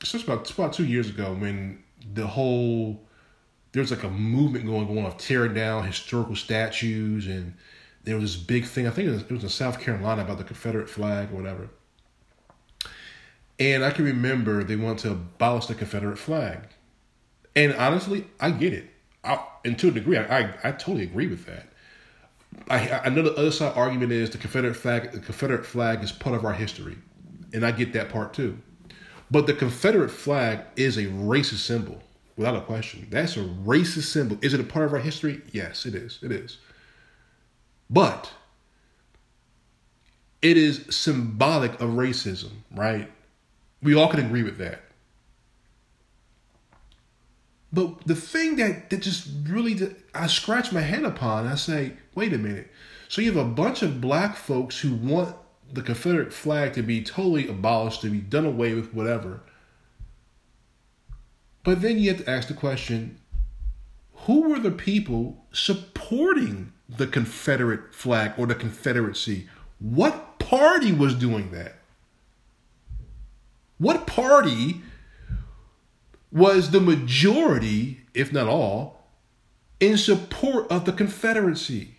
it's 0.00 0.12
just 0.12 0.24
about, 0.24 0.50
about 0.50 0.72
two 0.72 0.84
years 0.84 1.08
ago 1.08 1.32
when 1.32 1.82
the 2.12 2.26
whole, 2.26 3.00
there's 3.72 3.90
like 3.90 4.02
a 4.02 4.10
movement 4.10 4.66
going 4.66 4.98
on 4.98 5.06
of 5.06 5.16
tearing 5.16 5.54
down 5.54 5.86
historical 5.86 6.36
statues, 6.36 7.26
and 7.26 7.54
there 8.04 8.16
was 8.16 8.34
this 8.34 8.42
big 8.42 8.66
thing. 8.66 8.86
I 8.86 8.90
think 8.90 9.08
it 9.08 9.12
was, 9.12 9.22
it 9.22 9.30
was 9.30 9.42
in 9.44 9.48
South 9.48 9.80
Carolina 9.80 10.22
about 10.22 10.38
the 10.38 10.44
Confederate 10.44 10.90
flag 10.90 11.32
or 11.32 11.36
whatever. 11.36 11.68
And 13.58 13.84
I 13.84 13.90
can 13.90 14.04
remember 14.04 14.62
they 14.62 14.76
wanted 14.76 14.98
to 14.98 15.12
abolish 15.12 15.66
the 15.66 15.74
Confederate 15.74 16.18
flag. 16.18 16.60
And 17.54 17.74
honestly, 17.74 18.26
I 18.38 18.50
get 18.50 18.74
it. 18.74 18.90
I, 19.24 19.42
and 19.64 19.78
to 19.78 19.88
a 19.88 19.90
degree, 19.90 20.18
I, 20.18 20.40
I, 20.40 20.54
I 20.64 20.72
totally 20.72 21.04
agree 21.04 21.26
with 21.26 21.46
that. 21.46 21.68
I, 22.68 23.00
I 23.04 23.08
know 23.08 23.22
the 23.22 23.34
other 23.34 23.50
side 23.50 23.72
argument 23.74 24.12
is 24.12 24.30
the 24.30 24.38
Confederate 24.38 24.74
flag. 24.74 25.12
The 25.12 25.20
Confederate 25.20 25.64
flag 25.64 26.02
is 26.02 26.12
part 26.12 26.36
of 26.36 26.44
our 26.44 26.52
history, 26.52 26.96
and 27.52 27.64
I 27.64 27.72
get 27.72 27.92
that 27.94 28.08
part 28.08 28.34
too. 28.34 28.58
But 29.30 29.46
the 29.46 29.54
Confederate 29.54 30.10
flag 30.10 30.60
is 30.76 30.96
a 30.96 31.04
racist 31.04 31.64
symbol, 31.66 32.02
without 32.36 32.56
a 32.56 32.60
question. 32.60 33.06
That's 33.10 33.36
a 33.36 33.40
racist 33.40 34.12
symbol. 34.12 34.38
Is 34.42 34.54
it 34.54 34.60
a 34.60 34.64
part 34.64 34.84
of 34.84 34.92
our 34.92 35.00
history? 35.00 35.42
Yes, 35.52 35.86
it 35.86 35.94
is. 35.94 36.18
It 36.22 36.30
is. 36.30 36.58
But 37.90 38.32
it 40.42 40.56
is 40.56 40.84
symbolic 40.90 41.74
of 41.80 41.90
racism, 41.90 42.50
right? 42.74 43.10
We 43.82 43.94
all 43.94 44.08
can 44.08 44.24
agree 44.24 44.42
with 44.42 44.58
that. 44.58 44.82
But 47.72 48.06
the 48.06 48.14
thing 48.14 48.56
that, 48.56 48.90
that 48.90 49.02
just 49.02 49.28
really, 49.44 49.94
I 50.14 50.28
scratch 50.28 50.72
my 50.72 50.80
head 50.80 51.04
upon, 51.04 51.46
I 51.46 51.56
say, 51.56 51.94
wait 52.14 52.32
a 52.32 52.38
minute. 52.38 52.70
So 53.08 53.20
you 53.20 53.32
have 53.32 53.46
a 53.46 53.48
bunch 53.48 53.82
of 53.82 54.00
black 54.00 54.36
folks 54.36 54.80
who 54.80 54.94
want 54.94 55.36
the 55.72 55.82
Confederate 55.82 56.32
flag 56.32 56.72
to 56.74 56.82
be 56.82 57.02
totally 57.02 57.48
abolished, 57.48 58.00
to 58.02 58.10
be 58.10 58.20
done 58.20 58.46
away 58.46 58.74
with, 58.74 58.94
whatever. 58.94 59.42
But 61.64 61.82
then 61.82 61.98
you 61.98 62.10
have 62.10 62.24
to 62.24 62.30
ask 62.30 62.48
the 62.48 62.54
question 62.54 63.18
who 64.26 64.48
were 64.48 64.58
the 64.58 64.70
people 64.70 65.44
supporting 65.52 66.72
the 66.88 67.06
Confederate 67.06 67.94
flag 67.94 68.32
or 68.36 68.46
the 68.46 68.54
Confederacy? 68.54 69.48
What 69.78 70.38
party 70.38 70.92
was 70.92 71.14
doing 71.14 71.50
that? 71.52 71.75
What 73.78 74.06
party 74.06 74.82
was 76.32 76.70
the 76.70 76.80
majority, 76.80 78.00
if 78.14 78.32
not 78.32 78.48
all, 78.48 79.08
in 79.80 79.98
support 79.98 80.70
of 80.70 80.84
the 80.84 80.92
Confederacy? 80.92 81.96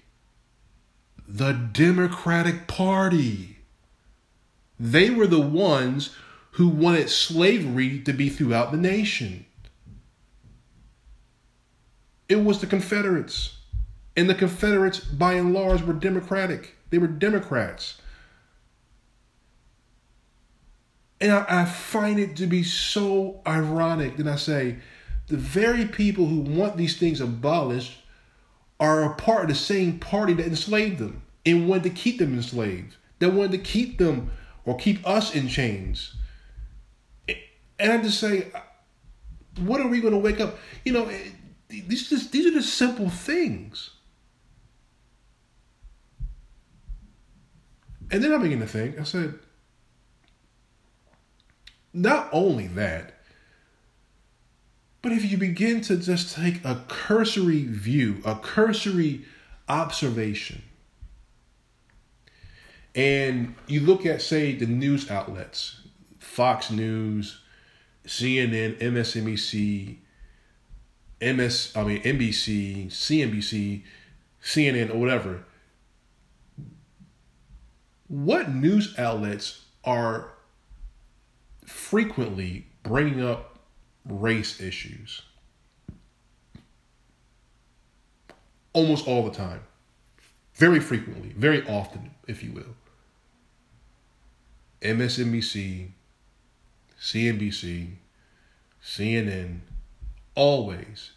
The 1.28 1.52
Democratic 1.52 2.68
Party. 2.68 3.58
They 4.80 5.10
were 5.10 5.28
the 5.28 5.42
ones 5.42 6.16
who 6.52 6.68
wanted 6.68 7.10
slavery 7.10 8.00
to 8.00 8.14
be 8.14 8.30
throughout 8.30 8.72
the 8.72 8.78
nation. 8.78 9.46
It 12.30 12.44
was 12.44 12.60
the 12.60 12.68
Confederates. 12.68 13.58
And 14.16 14.28
the 14.28 14.36
Confederates, 14.36 15.00
by 15.00 15.34
and 15.34 15.54
large, 15.54 15.84
were 15.84 15.94
Democratic. 15.94 16.76
They 16.90 16.98
were 16.98 17.08
Democrats. 17.08 18.02
And 21.20 21.32
I, 21.32 21.46
I 21.48 21.66
find 21.66 22.20
it 22.20 22.36
to 22.38 22.48
be 22.48 22.64
so 22.64 23.42
ironic 23.48 24.18
that 24.18 24.28
I 24.28 24.36
say 24.36 24.78
the 25.28 25.38
very 25.38 25.86
people 25.86 26.28
who 26.28 26.40
want 26.40 26.78
these 26.78 26.98
things 26.98 27.20
abolished 27.20 27.98
are 28.80 29.04
a 29.04 29.16
part 29.16 29.44
of 29.44 29.50
the 29.50 29.56
same 29.56 30.00
party 30.00 30.34
that 30.34 30.46
enslaved 30.46 31.00
them 31.00 31.24
and 31.46 31.68
wanted 31.68 31.84
to 31.84 31.90
keep 31.90 32.20
them 32.20 32.34
enslaved. 32.34 32.96
That 33.20 33.34
wanted 33.34 33.52
to 33.54 33.58
keep 33.58 33.98
them 33.98 34.32
or 34.66 34.78
keep 34.78 35.06
us 35.08 35.34
in 35.34 35.48
chains. 35.48 36.16
And 37.80 37.92
I 37.92 37.98
just 38.02 38.20
say, 38.20 38.52
what 39.60 39.82
are 39.82 39.88
we 39.88 40.02
going 40.02 40.14
to 40.14 40.20
wake 40.20 40.40
up? 40.40 40.58
You 40.86 40.94
know, 40.94 41.06
eh, 41.06 41.30
these 41.70 42.10
just 42.10 42.32
these 42.32 42.46
are 42.46 42.52
just 42.52 42.74
simple 42.74 43.10
things. 43.10 43.92
And 48.10 48.24
then 48.24 48.34
I 48.34 48.38
begin 48.38 48.60
to 48.60 48.68
think. 48.68 49.00
I 49.00 49.04
said, 49.04 49.38
not 51.94 52.30
only 52.32 52.68
that, 52.68 53.14
but 55.02 55.12
if 55.12 55.30
you 55.30 55.38
begin 55.38 55.82
to 55.82 55.98
just 55.98 56.36
take 56.36 56.64
a 56.66 56.84
cursory 56.88 57.64
view, 57.64 58.22
a 58.26 58.36
cursory 58.36 59.26
observation, 59.70 60.62
and 62.96 63.56
you 63.68 63.82
look 63.82 64.06
at, 64.06 64.22
say, 64.22 64.56
the 64.56 64.66
news 64.66 65.12
outlets, 65.12 65.82
Fox 66.18 66.72
News, 66.72 67.40
CNN, 68.06 68.80
MSNBC, 68.80 69.98
MS, 71.22 71.74
I 71.76 71.84
mean 71.84 72.02
NBC, 72.02 72.88
CNBC, 72.88 73.84
CNN, 74.44 74.94
or 74.94 74.98
whatever. 74.98 75.44
What 78.08 78.54
news 78.54 78.98
outlets 78.98 79.66
are 79.84 80.32
frequently 81.68 82.66
bringing 82.82 83.24
up 83.24 83.60
race 84.06 84.60
issues. 84.62 85.22
Almost 88.74 89.08
all 89.08 89.24
the 89.24 89.36
time. 89.36 89.62
Very 90.56 90.80
frequently, 90.80 91.30
very 91.30 91.68
often, 91.68 92.12
if 92.28 92.44
you 92.44 92.52
will. 92.52 92.76
MSNBC, 94.82 95.90
CNBC, 97.00 97.90
CNN, 98.84 99.60
always, 100.36 101.12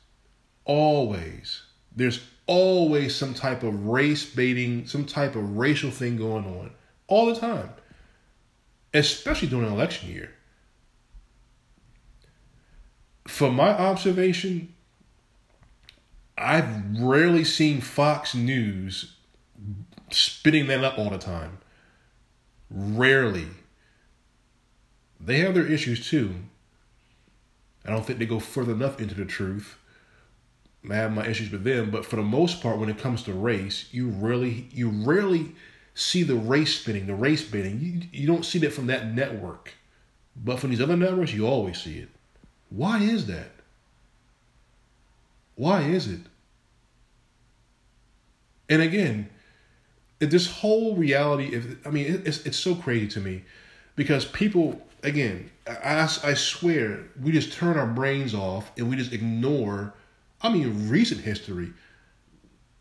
always, 0.64 1.62
there's 1.94 2.22
always 2.46 3.14
some 3.14 3.34
type 3.34 3.62
of 3.62 3.86
race 3.86 4.24
baiting, 4.24 4.86
some 4.86 5.04
type 5.04 5.36
of 5.36 5.56
racial 5.56 5.90
thing 5.90 6.16
going 6.16 6.44
on 6.44 6.70
all 7.06 7.26
the 7.26 7.38
time, 7.38 7.70
especially 8.92 9.48
during 9.48 9.66
an 9.66 9.72
election 9.72 10.10
year 10.10 10.30
from 13.26 13.54
my 13.54 13.70
observation, 13.70 14.74
I've 16.38 16.98
rarely 16.98 17.44
seen 17.44 17.80
Fox 17.80 18.34
News 18.34 19.16
spitting 20.10 20.66
that 20.68 20.82
up 20.84 20.98
all 20.98 21.10
the 21.10 21.18
time. 21.18 21.58
rarely. 22.70 23.48
They 25.20 25.40
have 25.40 25.54
their 25.54 25.66
issues 25.66 26.08
too. 26.08 26.34
I 27.84 27.90
don't 27.90 28.04
think 28.06 28.18
they 28.18 28.26
go 28.26 28.38
further 28.40 28.72
enough 28.72 29.00
into 29.00 29.14
the 29.14 29.24
truth. 29.24 29.76
I 30.90 30.94
have 30.94 31.12
my 31.12 31.26
issues 31.26 31.50
with 31.50 31.64
them, 31.64 31.90
but 31.90 32.06
for 32.06 32.16
the 32.16 32.22
most 32.22 32.62
part, 32.62 32.78
when 32.78 32.88
it 32.88 32.98
comes 32.98 33.22
to 33.24 33.32
race, 33.34 33.88
you 33.92 34.08
rarely 34.08 34.68
you 34.72 34.88
rarely 34.88 35.54
see 35.94 36.22
the 36.22 36.36
race 36.36 36.78
spinning, 36.80 37.06
the 37.06 37.14
race 37.14 37.44
baiting. 37.44 37.80
You, 37.80 38.20
you 38.22 38.26
don't 38.26 38.44
see 38.44 38.58
that 38.60 38.72
from 38.72 38.86
that 38.86 39.06
network. 39.14 39.74
But 40.36 40.58
from 40.58 40.70
these 40.70 40.80
other 40.80 40.96
networks, 40.96 41.34
you 41.34 41.46
always 41.46 41.82
see 41.82 41.98
it. 41.98 42.08
Why 42.70 43.00
is 43.00 43.26
that? 43.26 43.50
Why 45.56 45.82
is 45.82 46.06
it? 46.06 46.20
And 48.68 48.80
again, 48.80 49.28
this 50.20 50.50
whole 50.50 50.94
reality, 50.96 51.54
if 51.54 51.86
I 51.86 51.90
mean, 51.90 52.22
it's 52.24 52.46
it's 52.46 52.58
so 52.58 52.74
crazy 52.74 53.08
to 53.08 53.20
me 53.20 53.42
because 53.96 54.24
people, 54.24 54.80
again, 55.02 55.50
I, 55.66 56.08
I 56.24 56.34
swear, 56.34 57.00
we 57.20 57.32
just 57.32 57.52
turn 57.52 57.76
our 57.76 57.86
brains 57.86 58.34
off 58.34 58.70
and 58.78 58.88
we 58.88 58.96
just 58.96 59.12
ignore. 59.12 59.92
I 60.40 60.50
mean, 60.52 60.88
recent 60.88 61.20
history. 61.20 61.72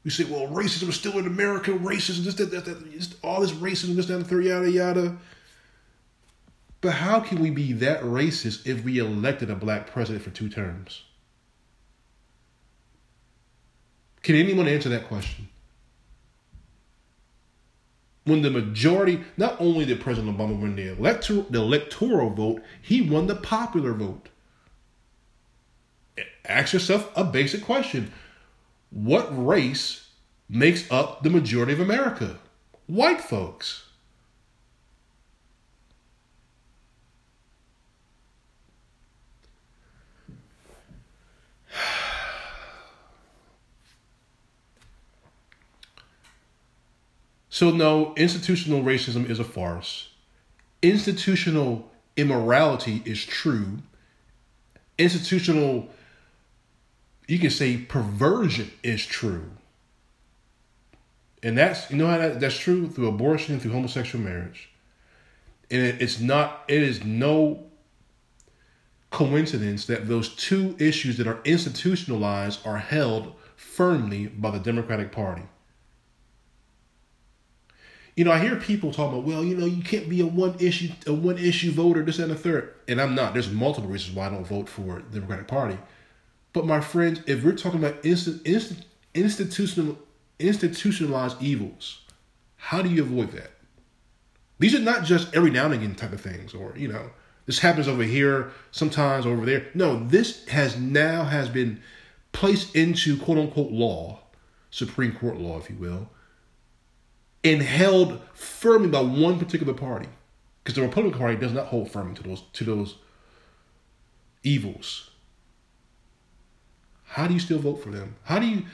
We 0.06 0.12
say, 0.12 0.24
well, 0.24 0.48
racism 0.48 0.88
is 0.88 0.96
still 0.96 1.18
in 1.20 1.28
America, 1.28 1.72
racism, 1.72 2.24
this, 2.24 2.36
that, 2.36 2.52
that, 2.52 2.66
that, 2.66 3.16
all 3.22 3.42
this 3.42 3.52
racism, 3.52 3.96
this, 3.96 4.06
that, 4.06 4.16
and 4.16 4.26
third, 4.28 4.46
yada, 4.46 4.72
yada. 4.72 5.18
But 6.82 6.94
how 6.94 7.20
can 7.20 7.40
we 7.40 7.50
be 7.50 7.74
that 7.74 8.02
racist 8.02 8.66
if 8.66 8.84
we 8.84 9.00
elected 9.00 9.50
a 9.50 9.56
black 9.56 9.92
president 9.92 10.24
for 10.24 10.30
two 10.30 10.50
terms? 10.50 11.04
Can 14.22 14.36
anyone 14.36 14.68
answer 14.68 14.90
that 14.90 15.08
question? 15.08 15.50
When 18.26 18.42
the 18.42 18.52
majority, 18.52 19.24
not 19.38 19.60
only 19.60 19.86
did 19.86 20.02
President 20.02 20.38
Obama 20.38 20.60
win 20.60 20.76
the, 20.76 20.92
electoral, 20.92 21.44
the 21.50 21.60
electoral 21.60 22.30
vote, 22.30 22.62
he 22.82 23.02
won 23.02 23.28
the 23.28 23.36
popular 23.36 23.94
vote. 23.94 24.30
Ask 26.46 26.74
yourself 26.74 27.12
a 27.16 27.24
basic 27.24 27.64
question 27.64 28.12
What 28.92 29.30
race 29.32 30.10
makes 30.48 30.90
up 30.92 31.24
the 31.24 31.30
majority 31.30 31.74
of 31.74 31.80
America? 31.80 32.40
White 32.88 33.22
folks. 33.22 33.89
So, 47.60 47.72
no, 47.72 48.14
institutional 48.16 48.84
racism 48.84 49.30
is 49.30 49.38
a 49.38 49.44
farce. 49.44 50.12
Institutional 50.82 51.92
immorality 52.16 53.02
is 53.04 53.26
true. 53.26 53.80
Institutional, 54.98 55.90
you 57.28 57.38
can 57.38 57.50
say 57.50 57.76
perversion 57.76 58.72
is 58.82 59.06
true. 59.06 59.52
And 61.44 61.58
that's, 61.58 61.92
you 61.92 61.98
know 61.98 62.08
how 62.08 62.20
that, 62.20 62.40
that's 62.40 62.58
true 62.58 62.88
through 62.88 63.10
abortion, 63.10 63.60
through 63.60 63.74
homosexual 63.74 64.24
marriage. 64.24 64.70
And 65.70 65.82
it, 65.82 66.02
it's 66.02 66.22
not, 66.22 66.64
it 66.70 66.82
is 66.82 67.04
no 67.04 67.66
coincidence 69.12 69.86
that 69.88 70.08
those 70.08 70.34
two 70.34 70.78
issues 70.80 71.18
that 71.18 71.28
are 71.28 71.42
institutionalized 71.44 72.66
are 72.66 72.78
held 72.78 73.34
firmly 73.58 74.28
by 74.28 74.50
the 74.50 74.60
Democratic 74.60 75.12
Party. 75.12 75.44
You 78.20 78.26
know, 78.26 78.34
I 78.34 78.40
hear 78.40 78.58
people 78.58 78.92
talking 78.92 79.18
about, 79.18 79.26
well, 79.26 79.46
you 79.46 79.56
know, 79.56 79.66
you 79.66 79.82
can't 79.82 80.10
be 80.10 80.20
a 80.20 80.26
one 80.26 80.54
issue 80.60 80.90
a 81.08 81.14
one 81.14 81.38
issue 81.38 81.72
voter, 81.72 82.04
this 82.04 82.20
and 82.20 82.30
a 82.30 82.36
third. 82.36 82.74
And 82.86 83.00
I'm 83.00 83.16
not. 83.16 83.32
There's 83.32 83.50
multiple 83.50 83.90
reasons 83.90 84.14
why 84.14 84.28
I 84.28 84.30
don't 84.30 84.46
vote 84.46 84.68
for 84.68 85.02
the 85.10 85.22
Democratic 85.22 85.48
Party. 85.48 85.78
But 86.52 86.66
my 86.66 86.82
friends, 86.82 87.22
if 87.28 87.46
we're 87.46 87.54
talking 87.54 87.80
about 87.80 88.06
instant, 88.06 88.42
instant, 88.44 88.84
institutional 89.14 89.98
institutionalized 90.38 91.42
evils, 91.42 92.02
how 92.58 92.82
do 92.82 92.90
you 92.90 93.04
avoid 93.04 93.32
that? 93.32 93.52
These 94.60 94.76
are 94.76 94.80
not 94.80 95.06
just 95.06 95.34
every 95.34 95.50
now 95.50 95.68
and 95.68 95.76
again 95.76 95.96
type 95.96 96.12
of 96.12 96.20
things, 96.20 96.54
or 96.54 96.74
you 96.76 96.90
know, 96.90 97.12
this 97.46 97.60
happens 97.60 97.88
over 97.88 98.04
here, 98.04 98.52
sometimes 98.72 99.26
over 99.26 99.46
there. 99.46 99.68
No, 99.74 100.06
this 100.06 100.46
has 100.50 100.78
now 100.78 101.24
has 101.24 101.48
been 101.48 101.82
placed 102.34 102.76
into 102.76 103.16
quote 103.16 103.38
unquote 103.38 103.72
law, 103.72 104.20
Supreme 104.72 105.14
Court 105.14 105.38
law, 105.38 105.58
if 105.58 105.70
you 105.70 105.78
will 105.78 106.10
and 107.44 107.62
held 107.62 108.22
firmly 108.34 108.90
by 108.90 109.02
one 109.02 109.40
particular 109.40 109.74
party. 109.74 110.08
Because 110.64 110.76
the 110.76 110.82
Republican 110.82 111.20
Party 111.20 111.38
does 111.38 111.54
not 111.54 111.68
hold 111.68 111.92
firm 111.92 112.14
to 112.16 112.24
those 112.24 112.44
to 112.54 112.64
those 112.64 112.96
evils. 114.44 115.10
How 117.06 117.28
do 117.28 117.34
you 117.34 117.40
still 117.40 117.60
vote 117.60 117.82
for 117.82 117.90
them? 117.90 118.16
How 118.24 118.40
do 118.40 118.46
you 118.46 118.66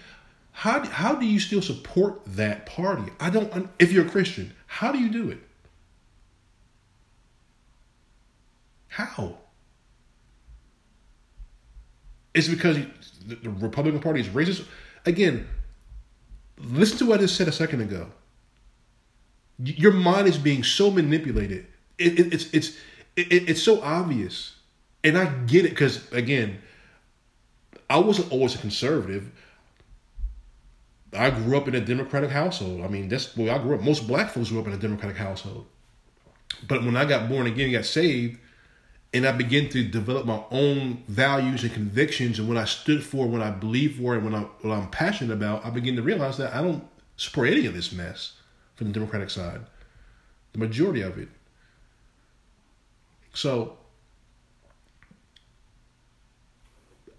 how 0.51 0.85
how 0.85 1.15
do 1.15 1.25
you 1.25 1.39
still 1.39 1.61
support 1.61 2.21
that 2.25 2.65
party? 2.65 3.11
I 3.19 3.29
don't 3.29 3.69
if 3.79 3.91
you're 3.91 4.05
a 4.05 4.09
Christian, 4.09 4.53
how 4.67 4.91
do 4.91 4.99
you 4.99 5.09
do 5.09 5.29
it? 5.29 5.39
How? 8.87 9.37
It's 12.33 12.47
because 12.49 12.77
the 13.25 13.49
Republican 13.49 14.01
Party 14.01 14.19
is 14.19 14.27
racist. 14.27 14.65
Again, 15.05 15.47
listen 16.57 16.97
to 16.97 17.05
what 17.05 17.19
I 17.19 17.23
just 17.23 17.37
said 17.37 17.47
a 17.47 17.51
second 17.51 17.81
ago 17.81 18.09
your 19.59 19.91
mind 19.91 20.27
is 20.27 20.37
being 20.37 20.63
so 20.63 20.91
manipulated. 20.91 21.65
It, 21.97 22.19
it, 22.19 22.33
it's 22.33 22.53
it's 22.53 22.77
it, 23.15 23.49
it's 23.49 23.63
so 23.63 23.81
obvious, 23.81 24.55
and 25.03 25.17
I 25.17 25.25
get 25.45 25.65
it 25.65 25.69
because 25.69 26.11
again, 26.11 26.59
I 27.89 27.97
wasn't 27.99 28.31
always 28.31 28.55
a 28.55 28.57
conservative. 28.57 29.31
I 31.13 31.29
grew 31.29 31.55
up 31.55 31.69
in 31.69 31.75
a 31.75 31.81
Democratic 31.81 32.29
household. 32.29 32.81
I 32.81 32.89
mean, 32.89 33.07
that's 33.07 33.37
where 33.37 33.53
I 33.53 33.57
grew 33.57 33.75
up. 33.75 33.81
Most 33.81 34.05
black 34.05 34.31
folks 34.31 34.49
grew 34.49 34.59
up 34.59 34.67
in 34.67 34.73
a 34.73 34.77
Democratic 34.77 35.15
household. 35.15 35.65
But 36.67 36.83
when 36.83 36.97
I 36.97 37.05
got 37.05 37.29
born 37.29 37.47
again, 37.47 37.71
got 37.71 37.85
saved, 37.85 38.37
and 39.13 39.25
I 39.25 39.31
began 39.31 39.69
to 39.69 39.83
develop 39.83 40.25
my 40.25 40.43
own 40.51 41.03
values 41.07 41.63
and 41.63 41.71
convictions 41.71 42.37
and 42.37 42.49
what 42.49 42.57
I 42.57 42.65
stood 42.65 43.01
for, 43.01 43.27
what 43.27 43.41
I 43.41 43.51
believe 43.51 43.95
for, 43.95 44.15
and 44.15 44.25
what, 44.25 44.33
I, 44.33 44.41
what 44.61 44.77
I'm 44.77 44.89
passionate 44.89 45.33
about, 45.33 45.65
I 45.65 45.69
began 45.69 45.95
to 45.95 46.01
realize 46.01 46.35
that 46.37 46.53
I 46.53 46.61
don't 46.61 46.85
support 47.15 47.47
any 47.47 47.65
of 47.65 47.73
this 47.73 47.93
mess 47.93 48.33
from 48.75 48.87
the 48.87 48.93
Democratic 48.93 49.29
side, 49.29 49.61
the 50.53 50.59
majority 50.59 51.01
of 51.01 51.17
it. 51.17 51.29
So 53.33 53.77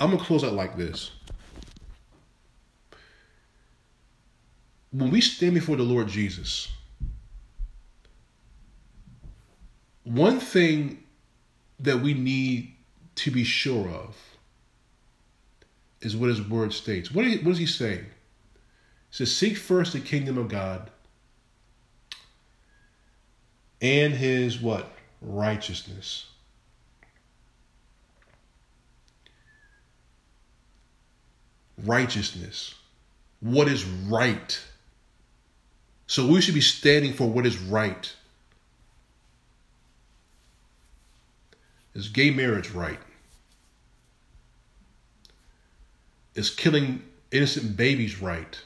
I'm 0.01 0.11
gonna 0.11 0.23
close 0.23 0.45
out 0.45 0.53
like 0.53 0.77
this. 0.77 1.11
When 4.93 5.11
we 5.11 5.21
stand 5.21 5.55
before 5.55 5.77
the 5.77 5.83
Lord 5.83 6.09
Jesus, 6.09 6.69
one 10.05 10.39
thing 10.41 11.03
that 11.81 12.01
we 12.01 12.15
need 12.15 12.75
to 13.17 13.31
be 13.31 13.45
sure 13.45 13.89
of 13.89 14.17
is 16.01 16.17
what 16.17 16.29
his 16.29 16.41
word 16.41 16.73
states. 16.73 17.11
What, 17.11 17.25
what 17.27 17.45
does 17.45 17.59
he 17.59 17.67
say? 17.67 17.97
He 17.97 18.05
says, 19.11 19.35
Seek 19.35 19.57
first 19.57 19.93
the 19.93 20.01
kingdom 20.01 20.39
of 20.39 20.49
God 20.49 20.91
and 23.81 24.13
his 24.15 24.61
what? 24.61 24.91
Righteousness. 25.21 26.27
Righteousness. 31.85 32.75
What 33.41 33.69
is 33.69 33.85
right? 33.85 34.59
So 36.07 36.27
we 36.27 36.41
should 36.41 36.55
be 36.55 36.61
standing 36.61 37.13
for 37.13 37.29
what 37.29 37.47
is 37.47 37.59
right. 37.59 38.13
Is 41.95 42.09
gay 42.09 42.31
marriage 42.31 42.71
right? 42.71 42.99
Is 46.35 46.51
killing 46.51 47.03
innocent 47.33 47.77
babies 47.77 48.21
right? 48.21 48.59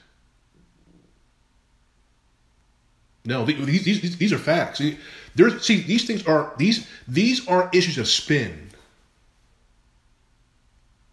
No, 3.25 3.45
these, 3.45 3.85
these, 3.85 4.17
these 4.17 4.33
are 4.33 4.39
facts. 4.39 4.81
There's, 5.35 5.65
see, 5.65 5.83
these 5.83 6.07
things 6.07 6.27
are 6.27 6.53
these 6.57 6.89
these 7.07 7.47
aren't 7.47 7.75
issues 7.75 7.99
of 7.99 8.09
spin. 8.09 8.71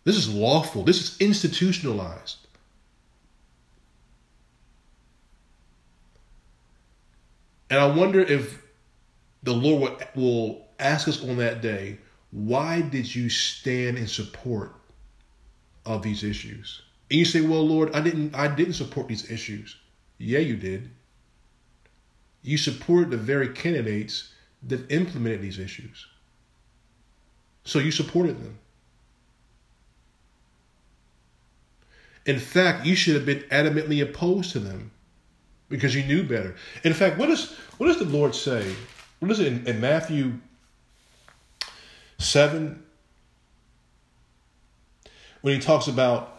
This 0.05 0.15
is 0.15 0.33
lawful. 0.33 0.83
This 0.83 1.01
is 1.01 1.17
institutionalized. 1.19 2.37
And 7.69 7.79
I 7.79 7.87
wonder 7.87 8.21
if 8.21 8.61
the 9.43 9.53
Lord 9.53 10.07
will 10.15 10.65
ask 10.79 11.09
us 11.09 11.21
on 11.21 11.35
that 11.37 11.61
day, 11.61 11.97
why 12.31 12.81
did 12.81 13.13
you 13.13 13.29
stand 13.29 13.97
in 13.97 14.07
support 14.07 14.73
of 15.85 16.01
these 16.01 16.23
issues? 16.23 16.81
And 17.11 17.19
you 17.19 17.25
say, 17.25 17.41
well, 17.41 17.67
Lord, 17.67 17.93
I 17.93 17.99
didn't 17.99 18.33
I 18.33 18.47
didn't 18.47 18.73
support 18.73 19.09
these 19.09 19.29
issues. 19.29 19.75
Yeah, 20.17 20.39
you 20.39 20.55
did. 20.55 20.89
You 22.47 22.57
supported 22.57 23.09
the 23.09 23.17
very 23.17 23.49
candidates 23.49 24.31
that 24.63 24.89
implemented 24.89 25.41
these 25.41 25.59
issues. 25.59 26.07
So 27.65 27.79
you 27.79 27.91
supported 27.91 28.41
them. 28.41 28.57
In 32.25 32.39
fact, 32.39 32.85
you 32.85 32.95
should 32.95 33.15
have 33.15 33.25
been 33.25 33.43
adamantly 33.51 34.01
opposed 34.01 34.51
to 34.53 34.59
them 34.59 34.91
because 35.67 35.93
you 35.93 36.03
knew 36.03 36.23
better. 36.23 36.55
In 36.85 36.93
fact, 36.93 37.17
what 37.17 37.27
does 37.27 37.53
what 37.77 37.87
does 37.87 37.99
the 37.99 38.05
Lord 38.05 38.33
say? 38.33 38.73
What 39.19 39.29
is 39.29 39.39
it 39.41 39.47
in, 39.47 39.67
in 39.67 39.81
Matthew 39.81 40.33
seven 42.17 42.81
when 45.41 45.53
he 45.53 45.59
talks 45.59 45.87
about 45.87 46.36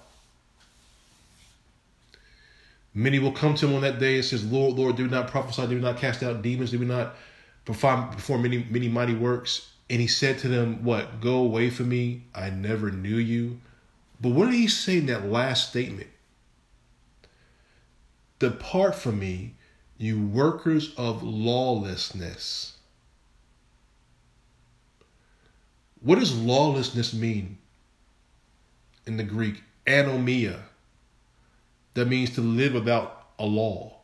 many 2.99 3.21
will 3.21 3.33
come 3.33 3.55
to 3.55 3.67
him 3.67 3.77
on 3.77 3.83
that 3.83 4.01
day 4.01 4.17
and 4.17 4.25
says, 4.25 4.45
Lord, 4.45 4.75
Lord, 4.75 4.97
do 4.97 5.05
we 5.05 5.09
not 5.09 5.29
prophesy, 5.29 5.69
do 5.69 5.77
we 5.77 5.81
not 5.81 5.99
cast 5.99 6.23
out 6.23 6.43
demons, 6.43 6.73
do 6.73 6.79
we 6.81 6.87
not 6.87 7.15
perform 7.65 8.11
perform 8.11 8.43
many 8.43 8.67
many 8.69 8.89
mighty 8.89 9.15
works? 9.15 9.71
And 9.89 10.01
he 10.01 10.07
said 10.09 10.39
to 10.41 10.49
them, 10.49 10.85
What? 10.85 11.21
Go 11.21 11.37
away 11.37 11.71
from 11.71 11.89
me, 11.89 12.25
I 12.35 12.51
never 12.51 12.91
knew 12.91 13.17
you. 13.17 13.61
But 14.21 14.31
what 14.31 14.47
did 14.47 14.55
he 14.55 14.67
say 14.67 14.99
in 14.99 15.07
that 15.07 15.27
last 15.27 15.71
statement? 15.71 16.09
Depart 18.41 18.97
from 18.97 19.19
me, 19.21 19.55
you 19.97 20.21
workers 20.27 20.93
of 20.97 21.23
lawlessness. 21.23 22.75
What 26.01 26.19
does 26.19 26.37
lawlessness 26.37 27.15
mean 27.15 27.59
in 29.07 29.17
the 29.17 29.25
Greek? 29.25 29.63
Anomia. 29.87 30.61
That 31.99 32.07
means 32.07 32.31
to 32.37 32.41
live 32.41 32.75
without 32.75 33.27
a 33.41 33.45
law. 33.45 33.97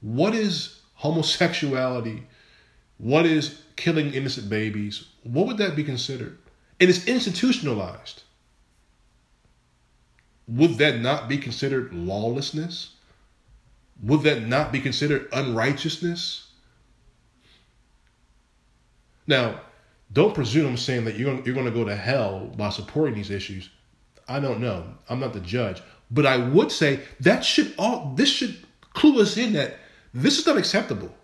What 0.00 0.34
is 0.34 0.80
homosexuality? 0.94 2.24
What 2.98 3.26
is 3.26 3.62
killing 3.76 4.12
innocent 4.12 4.50
babies? 4.50 5.04
What 5.22 5.46
would 5.46 5.58
that 5.58 5.76
be 5.76 5.84
considered? 5.84 6.38
And 6.80 6.90
it's 6.90 7.06
institutionalized 7.06 8.24
would 10.48 10.78
that 10.78 10.98
not 10.98 11.28
be 11.28 11.38
considered 11.38 11.94
lawlessness? 11.94 12.96
Would 14.02 14.22
that 14.24 14.42
not 14.42 14.72
be 14.72 14.80
considered 14.80 15.28
unrighteousness? 15.32 16.48
Now, 19.28 19.60
don't 20.12 20.34
presume 20.34 20.66
I'm 20.66 20.76
saying 20.76 21.04
that 21.04 21.14
you're, 21.14 21.40
you're 21.42 21.54
going 21.54 21.66
to 21.66 21.70
go 21.70 21.84
to 21.84 21.94
hell 21.94 22.52
by 22.56 22.70
supporting 22.70 23.14
these 23.14 23.30
issues. 23.30 23.70
I 24.28 24.40
don't 24.40 24.60
know. 24.60 24.84
I'm 25.08 25.20
not 25.20 25.32
the 25.32 25.40
judge. 25.40 25.82
But 26.10 26.26
I 26.26 26.36
would 26.36 26.70
say 26.70 27.00
that 27.20 27.44
should 27.44 27.74
all 27.78 28.12
this 28.14 28.28
should 28.28 28.56
clue 28.92 29.20
us 29.20 29.36
in 29.36 29.54
that 29.54 29.78
this 30.12 30.38
is 30.38 30.46
not 30.46 30.58
acceptable. 30.58 31.14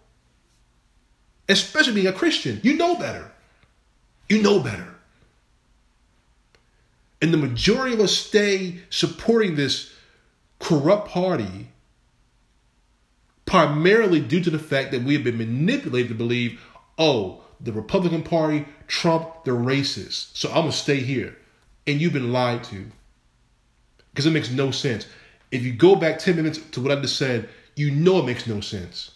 Especially 1.48 1.94
being 1.94 2.06
a 2.06 2.12
Christian. 2.12 2.60
You 2.62 2.74
know 2.74 2.96
better. 2.96 3.30
You 4.28 4.42
know 4.42 4.60
better. 4.60 4.94
And 7.20 7.32
the 7.32 7.38
majority 7.38 7.94
of 7.94 8.00
us 8.00 8.12
stay 8.12 8.80
supporting 8.90 9.56
this 9.56 9.92
corrupt 10.58 11.08
party 11.08 11.68
primarily 13.44 14.20
due 14.20 14.42
to 14.42 14.50
the 14.50 14.58
fact 14.58 14.92
that 14.92 15.02
we 15.02 15.14
have 15.14 15.24
been 15.24 15.38
manipulated 15.38 16.10
to 16.10 16.14
believe, 16.14 16.60
oh, 16.98 17.42
the 17.60 17.72
Republican 17.72 18.22
Party, 18.22 18.66
Trump, 18.86 19.44
they're 19.44 19.54
racist. 19.54 20.36
So 20.36 20.48
I'm 20.50 20.56
going 20.56 20.70
to 20.70 20.76
stay 20.76 21.00
here. 21.00 21.36
And 21.88 22.00
you've 22.00 22.12
been 22.12 22.32
lied 22.32 22.62
to. 22.64 22.86
Because 24.10 24.26
it 24.26 24.30
makes 24.30 24.50
no 24.50 24.70
sense. 24.70 25.06
If 25.50 25.64
you 25.64 25.72
go 25.72 25.96
back 25.96 26.18
10 26.18 26.36
minutes 26.36 26.58
to 26.72 26.80
what 26.80 26.96
I 26.96 27.00
just 27.00 27.16
said, 27.16 27.48
you 27.74 27.90
know 27.90 28.18
it 28.18 28.26
makes 28.26 28.46
no 28.46 28.60
sense. 28.60 29.12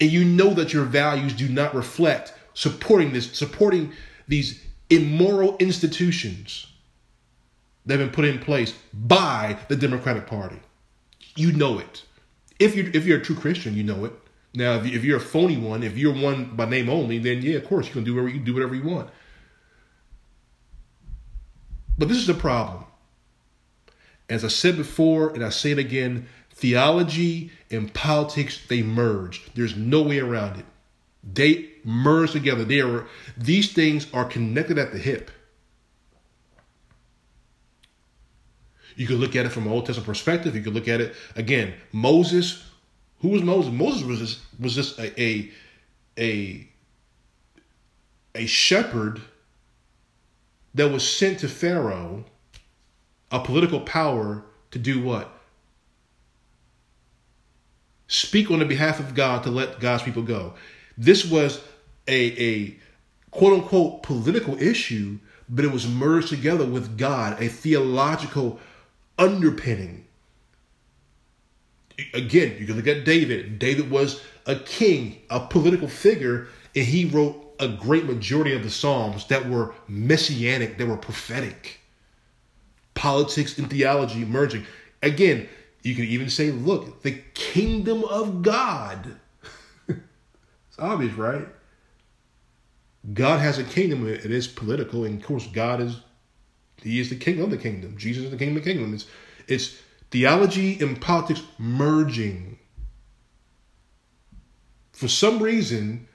And 0.00 0.10
you 0.10 0.24
know 0.24 0.52
that 0.54 0.72
your 0.72 0.84
values 0.84 1.32
do 1.32 1.48
not 1.48 1.74
reflect 1.74 2.34
supporting 2.54 3.12
this, 3.12 3.32
supporting 3.32 3.92
these 4.28 4.62
immoral 4.90 5.56
institutions 5.58 6.66
that 7.86 7.98
have 7.98 8.10
been 8.10 8.14
put 8.14 8.24
in 8.24 8.38
place 8.38 8.74
by 8.92 9.58
the 9.68 9.76
Democratic 9.76 10.26
Party. 10.26 10.60
You 11.36 11.52
know 11.52 11.78
it. 11.78 12.04
If 12.58 12.76
you're 12.76 12.88
if 12.88 13.06
you're 13.06 13.18
a 13.18 13.22
true 13.22 13.36
Christian, 13.36 13.74
you 13.74 13.82
know 13.82 14.04
it. 14.04 14.12
Now, 14.54 14.74
if, 14.74 15.02
you, 15.02 15.14
are 15.14 15.16
a 15.16 15.20
phony 15.20 15.56
one, 15.56 15.82
if 15.82 15.96
you're 15.96 16.12
one 16.12 16.54
by 16.54 16.66
name 16.66 16.90
only, 16.90 17.18
then 17.18 17.40
yeah, 17.40 17.56
of 17.56 17.66
course 17.66 17.86
you 17.86 17.92
can 17.94 18.04
do 18.04 18.14
whatever 18.14 18.28
you 18.28 18.40
do 18.40 18.52
whatever 18.52 18.74
you 18.74 18.82
want. 18.82 19.08
But 22.02 22.08
this 22.08 22.18
is 22.18 22.26
the 22.26 22.34
problem. 22.34 22.84
As 24.28 24.44
I 24.44 24.48
said 24.48 24.76
before, 24.76 25.32
and 25.32 25.44
I 25.44 25.50
say 25.50 25.70
it 25.70 25.78
again, 25.78 26.26
theology 26.50 27.52
and 27.70 27.94
politics 27.94 28.60
they 28.66 28.82
merge. 28.82 29.48
There's 29.54 29.76
no 29.76 30.02
way 30.02 30.18
around 30.18 30.58
it. 30.58 30.64
They 31.22 31.68
merge 31.84 32.32
together. 32.32 32.64
They 32.64 32.80
are 32.80 33.06
these 33.36 33.72
things 33.72 34.08
are 34.12 34.24
connected 34.24 34.78
at 34.78 34.90
the 34.90 34.98
hip. 34.98 35.30
You 38.96 39.06
could 39.06 39.20
look 39.20 39.36
at 39.36 39.46
it 39.46 39.50
from 39.50 39.68
an 39.68 39.72
Old 39.72 39.86
Testament 39.86 40.08
perspective. 40.08 40.56
You 40.56 40.62
could 40.62 40.74
look 40.74 40.88
at 40.88 41.00
it 41.00 41.14
again. 41.36 41.72
Moses, 41.92 42.64
who 43.20 43.28
was 43.28 43.42
Moses? 43.42 43.72
Moses 43.72 44.02
was 44.02 44.18
just, 44.18 44.40
was 44.58 44.74
just 44.74 44.98
a, 44.98 45.22
a 45.22 45.52
a 46.18 46.68
a 48.34 48.46
shepherd 48.46 49.20
that 50.74 50.90
was 50.90 51.08
sent 51.08 51.40
to 51.40 51.48
Pharaoh, 51.48 52.24
a 53.30 53.40
political 53.40 53.80
power, 53.80 54.44
to 54.70 54.78
do 54.78 55.02
what? 55.02 55.30
Speak 58.08 58.50
on 58.50 58.58
the 58.58 58.64
behalf 58.64 59.00
of 59.00 59.14
God 59.14 59.42
to 59.44 59.50
let 59.50 59.80
God's 59.80 60.02
people 60.02 60.22
go. 60.22 60.54
This 60.98 61.24
was 61.24 61.62
a, 62.06 62.42
a 62.42 62.76
quote 63.30 63.54
unquote 63.54 64.02
political 64.02 64.60
issue, 64.60 65.18
but 65.48 65.64
it 65.64 65.72
was 65.72 65.88
merged 65.88 66.28
together 66.28 66.66
with 66.66 66.98
God, 66.98 67.40
a 67.40 67.48
theological 67.48 68.60
underpinning. 69.18 70.06
Again, 72.14 72.56
you 72.58 72.66
can 72.66 72.76
look 72.76 72.86
at 72.86 73.04
David. 73.04 73.58
David 73.58 73.90
was 73.90 74.22
a 74.46 74.56
king, 74.56 75.20
a 75.30 75.40
political 75.40 75.88
figure, 75.88 76.48
and 76.74 76.84
he 76.84 77.04
wrote 77.04 77.41
a 77.62 77.68
great 77.68 78.04
majority 78.04 78.54
of 78.54 78.62
the 78.62 78.70
Psalms 78.70 79.26
that 79.28 79.48
were 79.48 79.74
messianic, 79.88 80.78
that 80.78 80.86
were 80.86 80.96
prophetic. 80.96 81.80
Politics 82.94 83.56
and 83.58 83.70
theology 83.70 84.24
merging. 84.24 84.66
Again, 85.02 85.48
you 85.82 85.94
can 85.94 86.04
even 86.04 86.28
say, 86.28 86.50
look, 86.50 87.02
the 87.02 87.22
kingdom 87.34 88.04
of 88.04 88.42
God 88.42 89.16
it's 90.72 90.78
obvious, 90.78 91.12
right? 91.14 91.46
God 93.12 93.40
has 93.40 93.58
a 93.58 93.64
kingdom. 93.64 94.08
It 94.08 94.30
is 94.30 94.46
political, 94.48 95.04
and 95.04 95.20
of 95.20 95.26
course, 95.26 95.46
God 95.48 95.80
is 95.80 96.00
He 96.82 97.00
is 97.00 97.10
the 97.10 97.16
king 97.16 97.40
of 97.40 97.50
the 97.50 97.58
kingdom. 97.58 97.98
Jesus 97.98 98.24
is 98.24 98.30
the 98.30 98.36
king 98.36 98.56
of 98.56 98.62
the 98.62 98.72
kingdom. 98.72 98.94
It's 98.94 99.06
it's 99.48 99.76
theology 100.10 100.78
and 100.80 101.00
politics 101.00 101.42
merging. 101.58 102.58
For 104.92 105.08
some 105.08 105.42
reason, 105.42 106.06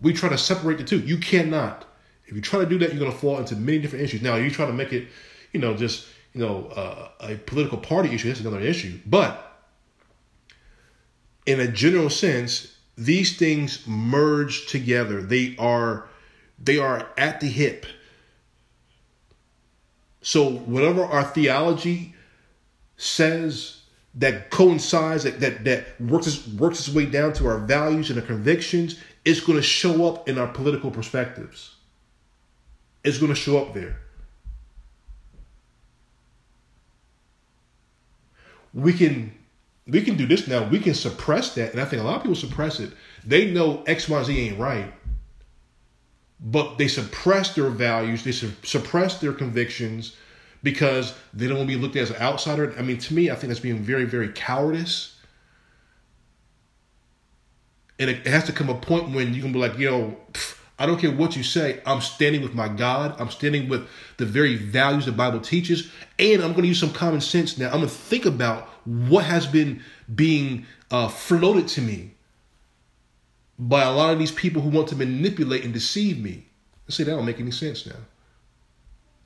we 0.00 0.12
try 0.12 0.28
to 0.28 0.38
separate 0.38 0.78
the 0.78 0.84
two. 0.84 1.00
You 1.00 1.18
cannot. 1.18 1.84
If 2.26 2.34
you 2.34 2.42
try 2.42 2.60
to 2.60 2.66
do 2.66 2.78
that, 2.78 2.90
you're 2.90 2.98
going 2.98 3.10
to 3.12 3.16
fall 3.16 3.38
into 3.38 3.56
many 3.56 3.78
different 3.78 4.04
issues. 4.04 4.22
Now, 4.22 4.36
you 4.36 4.50
try 4.50 4.66
to 4.66 4.72
make 4.72 4.92
it, 4.92 5.08
you 5.52 5.60
know, 5.60 5.74
just 5.74 6.06
you 6.34 6.40
know, 6.40 6.66
uh, 6.68 7.08
a 7.20 7.36
political 7.36 7.78
party 7.78 8.14
issue. 8.14 8.28
That's 8.28 8.40
another 8.40 8.60
issue. 8.60 8.98
But 9.06 9.44
in 11.46 11.60
a 11.60 11.66
general 11.66 12.10
sense, 12.10 12.76
these 12.96 13.36
things 13.36 13.86
merge 13.86 14.66
together. 14.66 15.22
They 15.22 15.56
are 15.58 16.08
they 16.58 16.78
are 16.78 17.08
at 17.16 17.40
the 17.40 17.46
hip. 17.46 17.86
So 20.20 20.50
whatever 20.50 21.04
our 21.04 21.24
theology 21.24 22.14
says 22.96 23.82
that 24.14 24.50
coincides 24.50 25.22
that 25.24 25.40
that, 25.40 25.64
that 25.64 26.00
works 26.00 26.26
its, 26.26 26.46
works 26.48 26.80
its 26.80 26.94
way 26.94 27.06
down 27.06 27.32
to 27.34 27.46
our 27.46 27.58
values 27.58 28.10
and 28.10 28.20
our 28.20 28.26
convictions, 28.26 29.00
it's 29.28 29.40
going 29.40 29.58
to 29.58 29.62
show 29.62 30.08
up 30.08 30.26
in 30.26 30.38
our 30.38 30.46
political 30.46 30.90
perspectives. 30.90 31.74
It's 33.04 33.18
going 33.18 33.28
to 33.28 33.38
show 33.38 33.58
up 33.58 33.74
there. 33.74 34.00
We 38.72 38.94
can 38.94 39.34
we 39.86 40.00
can 40.00 40.16
do 40.16 40.26
this 40.26 40.48
now. 40.48 40.66
We 40.66 40.78
can 40.80 40.94
suppress 40.94 41.54
that, 41.56 41.72
and 41.72 41.80
I 41.80 41.84
think 41.84 42.00
a 42.00 42.06
lot 42.06 42.16
of 42.16 42.22
people 42.22 42.36
suppress 42.36 42.80
it. 42.80 42.92
They 43.24 43.50
know 43.50 43.82
X, 43.86 44.08
Y, 44.08 44.22
Z 44.22 44.48
ain't 44.48 44.58
right, 44.58 44.92
but 46.40 46.78
they 46.78 46.88
suppress 46.88 47.54
their 47.54 47.68
values. 47.68 48.24
They 48.24 48.32
su- 48.32 48.52
suppress 48.62 49.20
their 49.20 49.34
convictions 49.34 50.16
because 50.62 51.14
they 51.34 51.48
don't 51.48 51.58
want 51.58 51.68
to 51.68 51.76
be 51.76 51.80
looked 51.80 51.96
at 51.96 52.02
as 52.02 52.10
an 52.10 52.16
outsider. 52.16 52.74
I 52.78 52.82
mean, 52.82 52.98
to 52.98 53.14
me, 53.14 53.30
I 53.30 53.34
think 53.34 53.48
that's 53.48 53.60
being 53.60 53.78
very, 53.78 54.04
very 54.04 54.30
cowardice. 54.30 55.17
And 57.98 58.08
it 58.08 58.26
has 58.26 58.44
to 58.44 58.52
come 58.52 58.68
a 58.68 58.74
point 58.74 59.10
when 59.10 59.34
you 59.34 59.42
can 59.42 59.52
be 59.52 59.58
like, 59.58 59.78
yo, 59.78 60.16
I 60.78 60.86
don't 60.86 61.00
care 61.00 61.10
what 61.10 61.36
you 61.36 61.42
say. 61.42 61.80
I'm 61.84 62.00
standing 62.00 62.42
with 62.42 62.54
my 62.54 62.68
God. 62.68 63.20
I'm 63.20 63.30
standing 63.30 63.68
with 63.68 63.88
the 64.18 64.24
very 64.24 64.56
values 64.56 65.06
the 65.06 65.12
Bible 65.12 65.40
teaches. 65.40 65.90
And 66.18 66.42
I'm 66.42 66.52
going 66.52 66.62
to 66.62 66.68
use 66.68 66.78
some 66.78 66.92
common 66.92 67.20
sense 67.20 67.58
now. 67.58 67.66
I'm 67.66 67.78
going 67.78 67.88
to 67.88 67.94
think 67.94 68.24
about 68.26 68.68
what 68.84 69.24
has 69.24 69.46
been 69.46 69.82
being 70.14 70.66
uh, 70.90 71.08
floated 71.08 71.66
to 71.68 71.80
me 71.80 72.12
by 73.58 73.82
a 73.82 73.92
lot 73.92 74.12
of 74.12 74.18
these 74.18 74.30
people 74.30 74.62
who 74.62 74.70
want 74.70 74.88
to 74.88 74.96
manipulate 74.96 75.64
and 75.64 75.74
deceive 75.74 76.18
me. 76.22 76.46
I 76.88 76.92
say 76.92 77.04
that 77.04 77.10
don't 77.10 77.26
make 77.26 77.40
any 77.40 77.50
sense 77.50 77.86
now. 77.86 77.96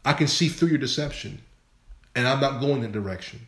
I 0.04 0.14
can 0.14 0.26
see 0.26 0.48
through 0.48 0.68
your 0.68 0.78
deception, 0.78 1.42
and 2.16 2.26
I'm 2.26 2.40
not 2.40 2.60
going 2.60 2.80
that 2.80 2.92
direction. 2.92 3.46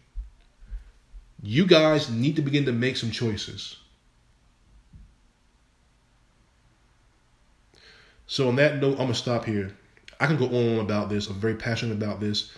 You 1.43 1.67
guys 1.67 2.11
need 2.11 2.37
to 2.37 2.43
begin 2.43 2.65
to 2.67 2.73
make 2.73 2.97
some 2.97 3.11
choices. 3.11 3.77
So 8.27 8.49
on 8.49 8.57
that 8.57 8.81
note, 8.81 8.93
I'm 8.93 9.07
gonna 9.07 9.15
stop 9.15 9.45
here. 9.45 9.75
I 10.21 10.27
can 10.27 10.37
go 10.37 10.47
on 10.47 10.81
about 10.81 11.09
this. 11.09 11.29
I'm 11.29 11.41
very 11.41 11.55
passionate 11.55 11.95
about 11.95 12.21
this. 12.21 12.53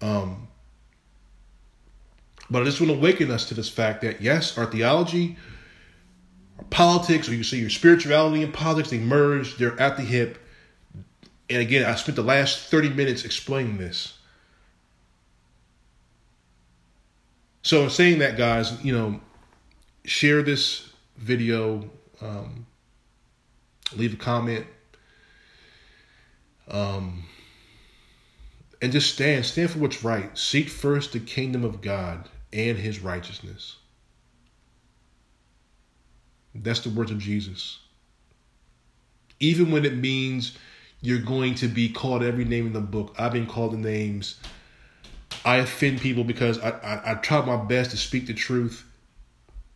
Um, 0.00 0.48
but 2.50 2.62
I 2.62 2.64
just 2.64 2.80
want 2.80 2.92
to 2.92 2.98
awaken 2.98 3.30
us 3.30 3.48
to 3.48 3.54
this 3.54 3.68
fact 3.68 4.02
that 4.02 4.20
yes, 4.20 4.58
our 4.58 4.66
theology, 4.66 5.36
our 6.58 6.64
politics, 6.66 7.28
or 7.28 7.34
you 7.34 7.42
say 7.42 7.56
your 7.56 7.70
spirituality 7.70 8.42
and 8.42 8.52
politics, 8.52 8.90
they 8.90 8.98
merge. 8.98 9.56
They're 9.56 9.80
at 9.80 9.96
the 9.96 10.02
hip. 10.02 10.38
And 11.48 11.60
again, 11.60 11.84
I 11.84 11.94
spent 11.94 12.16
the 12.16 12.22
last 12.22 12.70
30 12.70 12.90
minutes 12.90 13.24
explaining 13.24 13.78
this. 13.78 14.18
So 17.62 17.84
in 17.84 17.90
saying 17.90 18.18
that, 18.18 18.36
guys, 18.36 18.82
you 18.84 18.92
know, 18.92 19.20
share 20.04 20.42
this 20.42 20.90
video. 21.16 21.90
Um, 22.20 22.66
leave 23.96 24.14
a 24.14 24.16
comment. 24.16 24.66
Um, 26.68 27.24
and 28.80 28.92
just 28.92 29.12
stand, 29.12 29.44
stand 29.44 29.70
for 29.70 29.78
what's 29.78 30.04
right. 30.04 30.36
Seek 30.36 30.68
first 30.68 31.12
the 31.12 31.20
kingdom 31.20 31.64
of 31.64 31.80
God 31.80 32.28
and 32.52 32.78
his 32.78 33.00
righteousness. 33.00 33.76
That's 36.54 36.80
the 36.80 36.90
words 36.90 37.10
of 37.10 37.18
Jesus. 37.18 37.78
Even 39.40 39.70
when 39.70 39.84
it 39.84 39.96
means 39.96 40.56
you're 41.04 41.18
going 41.18 41.54
to 41.54 41.68
be 41.68 41.90
called 41.90 42.22
every 42.22 42.46
name 42.46 42.66
in 42.66 42.72
the 42.72 42.80
book. 42.80 43.14
I've 43.18 43.32
been 43.32 43.46
called 43.46 43.74
the 43.74 43.76
names. 43.76 44.40
I 45.44 45.56
offend 45.56 46.00
people 46.00 46.24
because 46.24 46.58
I, 46.58 46.70
I, 46.70 47.12
I 47.12 47.14
try 47.16 47.44
my 47.44 47.62
best 47.62 47.90
to 47.90 47.98
speak 47.98 48.26
the 48.26 48.32
truth. 48.32 48.86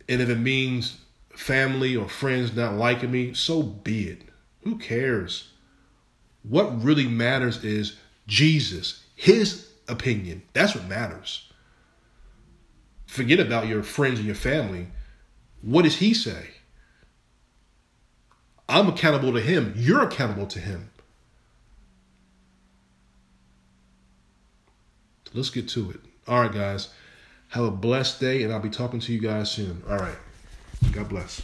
And 0.08 0.22
if 0.22 0.30
it 0.30 0.38
means 0.38 0.96
family 1.38 1.94
or 1.96 2.08
friends 2.08 2.54
not 2.54 2.74
liking 2.74 3.12
me, 3.12 3.32
so 3.32 3.62
be 3.62 4.08
it. 4.08 4.22
Who 4.64 4.76
cares? 4.76 5.52
What 6.42 6.82
really 6.82 7.06
matters 7.06 7.64
is 7.64 7.96
Jesus, 8.26 9.04
his 9.14 9.68
opinion. 9.86 10.42
That's 10.52 10.74
what 10.74 10.88
matters. 10.88 11.48
Forget 13.06 13.38
about 13.38 13.68
your 13.68 13.84
friends 13.84 14.18
and 14.18 14.26
your 14.26 14.34
family. 14.34 14.88
What 15.62 15.82
does 15.82 15.98
he 15.98 16.12
say? 16.12 16.48
I'm 18.68 18.88
accountable 18.88 19.32
to 19.32 19.40
him. 19.40 19.74
You're 19.76 20.02
accountable 20.02 20.46
to 20.48 20.58
him. 20.58 20.90
Let's 25.32 25.50
get 25.50 25.68
to 25.68 25.92
it. 25.92 26.00
All 26.26 26.40
right, 26.40 26.52
guys. 26.52 26.88
Have 27.50 27.64
a 27.64 27.70
blessed 27.70 28.20
day, 28.20 28.42
and 28.42 28.52
I'll 28.52 28.60
be 28.60 28.68
talking 28.68 29.00
to 29.00 29.12
you 29.12 29.20
guys 29.20 29.50
soon. 29.50 29.82
All 29.88 29.96
right. 29.98 30.18
God 30.92 31.08
bless. 31.08 31.42